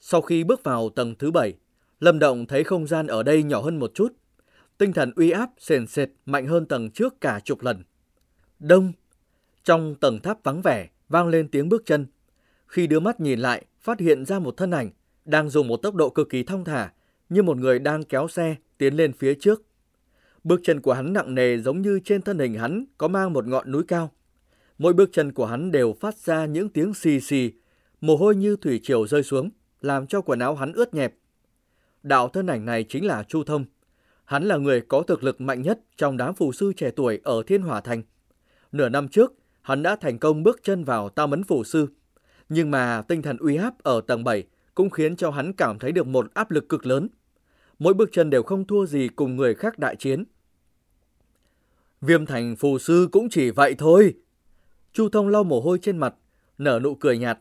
Sau 0.00 0.20
khi 0.20 0.44
bước 0.44 0.64
vào 0.64 0.88
tầng 0.88 1.14
thứ 1.18 1.30
7, 1.30 1.54
Lâm 2.00 2.18
Động 2.18 2.46
thấy 2.46 2.64
không 2.64 2.86
gian 2.86 3.06
ở 3.06 3.22
đây 3.22 3.42
nhỏ 3.42 3.60
hơn 3.60 3.78
một 3.78 3.90
chút. 3.94 4.12
Tinh 4.78 4.92
thần 4.92 5.12
uy 5.16 5.30
áp 5.30 5.50
sền 5.58 5.86
sệt 5.86 6.08
mạnh 6.26 6.46
hơn 6.46 6.66
tầng 6.66 6.90
trước 6.90 7.20
cả 7.20 7.40
chục 7.44 7.62
lần. 7.62 7.84
Đông 8.58 8.92
trong 9.66 9.94
tầng 9.94 10.20
tháp 10.20 10.44
vắng 10.44 10.62
vẻ, 10.62 10.88
vang 11.08 11.28
lên 11.28 11.48
tiếng 11.48 11.68
bước 11.68 11.82
chân. 11.86 12.06
Khi 12.66 12.86
đưa 12.86 13.00
mắt 13.00 13.20
nhìn 13.20 13.38
lại, 13.38 13.64
phát 13.80 14.00
hiện 14.00 14.24
ra 14.24 14.38
một 14.38 14.56
thân 14.56 14.70
ảnh 14.70 14.90
đang 15.24 15.50
dùng 15.50 15.68
một 15.68 15.76
tốc 15.76 15.94
độ 15.94 16.10
cực 16.10 16.28
kỳ 16.30 16.42
thong 16.42 16.64
thả, 16.64 16.92
như 17.28 17.42
một 17.42 17.56
người 17.56 17.78
đang 17.78 18.02
kéo 18.02 18.28
xe 18.28 18.56
tiến 18.78 18.94
lên 18.94 19.12
phía 19.12 19.34
trước. 19.34 19.62
Bước 20.44 20.60
chân 20.64 20.80
của 20.80 20.92
hắn 20.92 21.12
nặng 21.12 21.34
nề 21.34 21.58
giống 21.58 21.82
như 21.82 22.00
trên 22.04 22.22
thân 22.22 22.38
hình 22.38 22.54
hắn 22.54 22.84
có 22.98 23.08
mang 23.08 23.32
một 23.32 23.46
ngọn 23.46 23.72
núi 23.72 23.82
cao. 23.88 24.12
Mỗi 24.78 24.92
bước 24.92 25.10
chân 25.12 25.32
của 25.32 25.46
hắn 25.46 25.72
đều 25.72 25.92
phát 26.00 26.16
ra 26.16 26.46
những 26.46 26.68
tiếng 26.68 26.94
xì 26.94 27.20
xì, 27.20 27.52
mồ 28.00 28.16
hôi 28.16 28.36
như 28.36 28.56
thủy 28.56 28.80
triều 28.82 29.06
rơi 29.06 29.22
xuống, 29.22 29.50
làm 29.80 30.06
cho 30.06 30.20
quần 30.20 30.38
áo 30.38 30.54
hắn 30.54 30.72
ướt 30.72 30.94
nhẹp. 30.94 31.14
Đạo 32.02 32.28
thân 32.28 32.46
ảnh 32.46 32.64
này 32.64 32.84
chính 32.88 33.06
là 33.06 33.22
Chu 33.22 33.44
Thông. 33.44 33.64
Hắn 34.24 34.44
là 34.44 34.56
người 34.56 34.80
có 34.80 35.02
thực 35.02 35.24
lực 35.24 35.40
mạnh 35.40 35.62
nhất 35.62 35.80
trong 35.96 36.16
đám 36.16 36.34
phù 36.34 36.52
sư 36.52 36.72
trẻ 36.76 36.90
tuổi 36.96 37.20
ở 37.24 37.42
Thiên 37.46 37.62
Hỏa 37.62 37.80
Thành. 37.80 38.02
Nửa 38.72 38.88
năm 38.88 39.08
trước, 39.08 39.34
hắn 39.66 39.82
đã 39.82 39.96
thành 39.96 40.18
công 40.18 40.42
bước 40.42 40.60
chân 40.62 40.84
vào 40.84 41.08
tam 41.08 41.30
ấn 41.30 41.44
phù 41.44 41.64
sư. 41.64 41.88
Nhưng 42.48 42.70
mà 42.70 43.02
tinh 43.08 43.22
thần 43.22 43.36
uy 43.36 43.56
áp 43.56 43.74
ở 43.82 44.00
tầng 44.06 44.24
7 44.24 44.44
cũng 44.74 44.90
khiến 44.90 45.16
cho 45.16 45.30
hắn 45.30 45.52
cảm 45.52 45.78
thấy 45.78 45.92
được 45.92 46.06
một 46.06 46.34
áp 46.34 46.50
lực 46.50 46.68
cực 46.68 46.86
lớn. 46.86 47.08
Mỗi 47.78 47.94
bước 47.94 48.08
chân 48.12 48.30
đều 48.30 48.42
không 48.42 48.66
thua 48.66 48.86
gì 48.86 49.08
cùng 49.08 49.36
người 49.36 49.54
khác 49.54 49.78
đại 49.78 49.96
chiến. 49.96 50.24
Viêm 52.00 52.26
thành 52.26 52.56
phù 52.56 52.78
sư 52.78 53.08
cũng 53.12 53.28
chỉ 53.28 53.50
vậy 53.50 53.74
thôi. 53.78 54.14
Chu 54.92 55.08
Thông 55.08 55.28
lau 55.28 55.44
mồ 55.44 55.60
hôi 55.60 55.78
trên 55.82 55.98
mặt, 55.98 56.14
nở 56.58 56.80
nụ 56.82 56.94
cười 56.94 57.18
nhạt. 57.18 57.38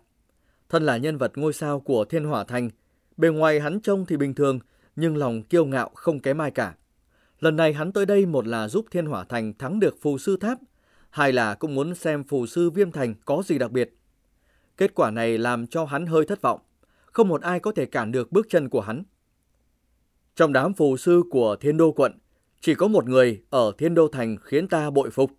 Thân 0.69 0.83
là 0.83 0.97
nhân 0.97 1.17
vật 1.17 1.37
ngôi 1.37 1.53
sao 1.53 1.79
của 1.79 2.05
Thiên 2.05 2.23
Hỏa 2.23 2.43
Thành, 2.43 2.69
bề 3.17 3.29
ngoài 3.29 3.59
hắn 3.59 3.79
trông 3.81 4.05
thì 4.05 4.17
bình 4.17 4.33
thường, 4.33 4.59
nhưng 4.95 5.17
lòng 5.17 5.43
kiêu 5.43 5.65
ngạo 5.65 5.89
không 5.93 6.19
kém 6.19 6.41
ai 6.41 6.51
cả. 6.51 6.75
Lần 7.39 7.55
này 7.55 7.73
hắn 7.73 7.91
tới 7.91 8.05
đây 8.05 8.25
một 8.25 8.47
là 8.47 8.67
giúp 8.67 8.85
Thiên 8.91 9.05
Hỏa 9.05 9.23
Thành 9.23 9.53
thắng 9.53 9.79
được 9.79 9.97
phù 10.01 10.17
sư 10.17 10.37
tháp, 10.37 10.59
hai 11.15 11.33
là 11.33 11.55
cũng 11.55 11.75
muốn 11.75 11.95
xem 11.95 12.23
phù 12.23 12.45
sư 12.45 12.69
Viêm 12.69 12.91
Thành 12.91 13.15
có 13.25 13.43
gì 13.45 13.57
đặc 13.57 13.71
biệt. 13.71 13.93
Kết 14.77 14.95
quả 14.95 15.11
này 15.11 15.37
làm 15.37 15.67
cho 15.67 15.85
hắn 15.85 16.05
hơi 16.05 16.25
thất 16.25 16.41
vọng, 16.41 16.59
không 17.05 17.27
một 17.27 17.41
ai 17.41 17.59
có 17.59 17.71
thể 17.71 17.85
cản 17.85 18.11
được 18.11 18.31
bước 18.31 18.47
chân 18.49 18.69
của 18.69 18.81
hắn. 18.81 19.03
Trong 20.35 20.53
đám 20.53 20.73
phù 20.73 20.97
sư 20.97 21.23
của 21.31 21.55
Thiên 21.55 21.77
Đô 21.77 21.91
quận, 21.91 22.11
chỉ 22.61 22.75
có 22.75 22.87
một 22.87 23.05
người 23.05 23.41
ở 23.49 23.71
Thiên 23.77 23.95
Đô 23.95 24.07
Thành 24.07 24.37
khiến 24.41 24.67
ta 24.67 24.89
bội 24.89 25.09
phục. 25.09 25.31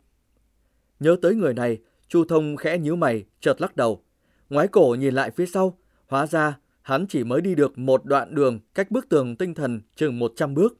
Nhớ 1.00 1.16
tới 1.22 1.34
người 1.34 1.54
này, 1.54 1.78
Chu 2.08 2.24
Thông 2.24 2.56
khẽ 2.56 2.78
nhíu 2.78 2.96
mày, 2.96 3.24
chợt 3.40 3.60
lắc 3.60 3.76
đầu. 3.76 4.02
Ngoái 4.50 4.68
cổ 4.68 4.96
nhìn 4.98 5.14
lại 5.14 5.30
phía 5.30 5.46
sau, 5.46 5.78
hóa 6.06 6.26
ra 6.26 6.58
hắn 6.82 7.06
chỉ 7.08 7.24
mới 7.24 7.40
đi 7.40 7.54
được 7.54 7.78
một 7.78 8.04
đoạn 8.04 8.34
đường 8.34 8.60
cách 8.74 8.90
bức 8.90 9.08
tường 9.08 9.36
tinh 9.36 9.54
thần 9.54 9.80
chừng 9.96 10.18
100 10.18 10.54
bước. 10.54 10.78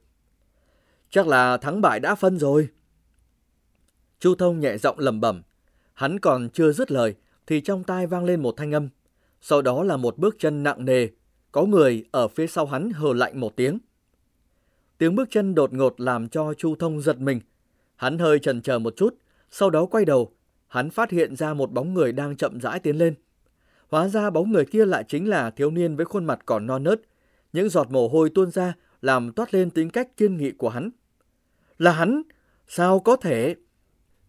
Chắc 1.09 1.27
là 1.27 1.57
thắng 1.57 1.81
bại 1.81 1.99
đã 1.99 2.15
phân 2.15 2.39
rồi. 2.39 2.69
Chu 4.19 4.35
Thông 4.35 4.59
nhẹ 4.59 4.77
giọng 4.77 4.99
lầm 4.99 5.21
bẩm, 5.21 5.41
hắn 5.93 6.19
còn 6.19 6.49
chưa 6.49 6.71
dứt 6.71 6.91
lời 6.91 7.15
thì 7.47 7.61
trong 7.61 7.83
tai 7.83 8.07
vang 8.07 8.25
lên 8.25 8.41
một 8.41 8.57
thanh 8.57 8.71
âm. 8.71 8.89
Sau 9.41 9.61
đó 9.61 9.83
là 9.83 9.97
một 9.97 10.17
bước 10.17 10.35
chân 10.39 10.63
nặng 10.63 10.85
nề, 10.85 11.07
có 11.51 11.65
người 11.65 12.05
ở 12.11 12.27
phía 12.27 12.47
sau 12.47 12.65
hắn 12.65 12.91
hờ 12.91 13.13
lạnh 13.13 13.39
một 13.39 13.55
tiếng. 13.55 13.79
Tiếng 14.97 15.15
bước 15.15 15.27
chân 15.31 15.55
đột 15.55 15.73
ngột 15.73 15.99
làm 15.99 16.29
cho 16.29 16.53
Chu 16.53 16.75
Thông 16.75 17.01
giật 17.01 17.19
mình. 17.19 17.39
Hắn 17.95 18.17
hơi 18.17 18.39
chần 18.39 18.61
chờ 18.61 18.79
một 18.79 18.93
chút, 18.95 19.15
sau 19.51 19.69
đó 19.69 19.85
quay 19.85 20.05
đầu, 20.05 20.31
hắn 20.67 20.89
phát 20.89 21.11
hiện 21.11 21.35
ra 21.35 21.53
một 21.53 21.71
bóng 21.71 21.93
người 21.93 22.11
đang 22.11 22.35
chậm 22.35 22.59
rãi 22.59 22.79
tiến 22.79 22.97
lên. 22.97 23.13
Hóa 23.89 24.07
ra 24.07 24.29
bóng 24.29 24.51
người 24.51 24.65
kia 24.65 24.85
lại 24.85 25.03
chính 25.07 25.29
là 25.29 25.49
thiếu 25.49 25.71
niên 25.71 25.95
với 25.95 26.05
khuôn 26.05 26.25
mặt 26.25 26.39
còn 26.45 26.67
non 26.67 26.83
nớt. 26.83 27.01
Những 27.53 27.69
giọt 27.69 27.91
mồ 27.91 28.07
hôi 28.07 28.29
tuôn 28.29 28.51
ra 28.51 28.73
làm 29.01 29.31
toát 29.31 29.53
lên 29.53 29.69
tính 29.69 29.89
cách 29.89 30.17
kiên 30.17 30.37
nghị 30.37 30.51
của 30.51 30.69
hắn. 30.69 30.89
Là 31.77 31.91
hắn? 31.91 32.21
Sao 32.67 32.99
có 32.99 33.15
thể? 33.15 33.55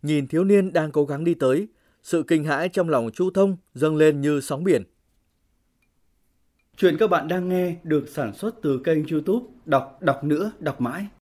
Nhìn 0.03 0.27
thiếu 0.27 0.45
niên 0.45 0.73
đang 0.73 0.93
cố 0.93 1.05
gắng 1.05 1.25
đi 1.25 1.35
tới, 1.35 1.69
sự 2.03 2.23
kinh 2.23 2.45
hãi 2.45 2.69
trong 2.69 2.89
lòng 2.89 3.11
Chu 3.11 3.31
Thông 3.31 3.57
dâng 3.75 3.97
lên 3.97 4.21
như 4.21 4.41
sóng 4.41 4.65
biển. 4.65 4.83
Chuyện 6.77 6.97
các 6.99 7.11
bạn 7.11 7.29
đang 7.29 7.49
nghe 7.49 7.77
được 7.83 8.09
sản 8.09 8.35
xuất 8.35 8.55
từ 8.63 8.81
kênh 8.85 9.07
youtube 9.07 9.47
Đọc 9.67 9.99
Đọc 10.01 10.25
Nữa 10.25 10.53
Đọc 10.61 10.81
Mãi. 10.81 11.09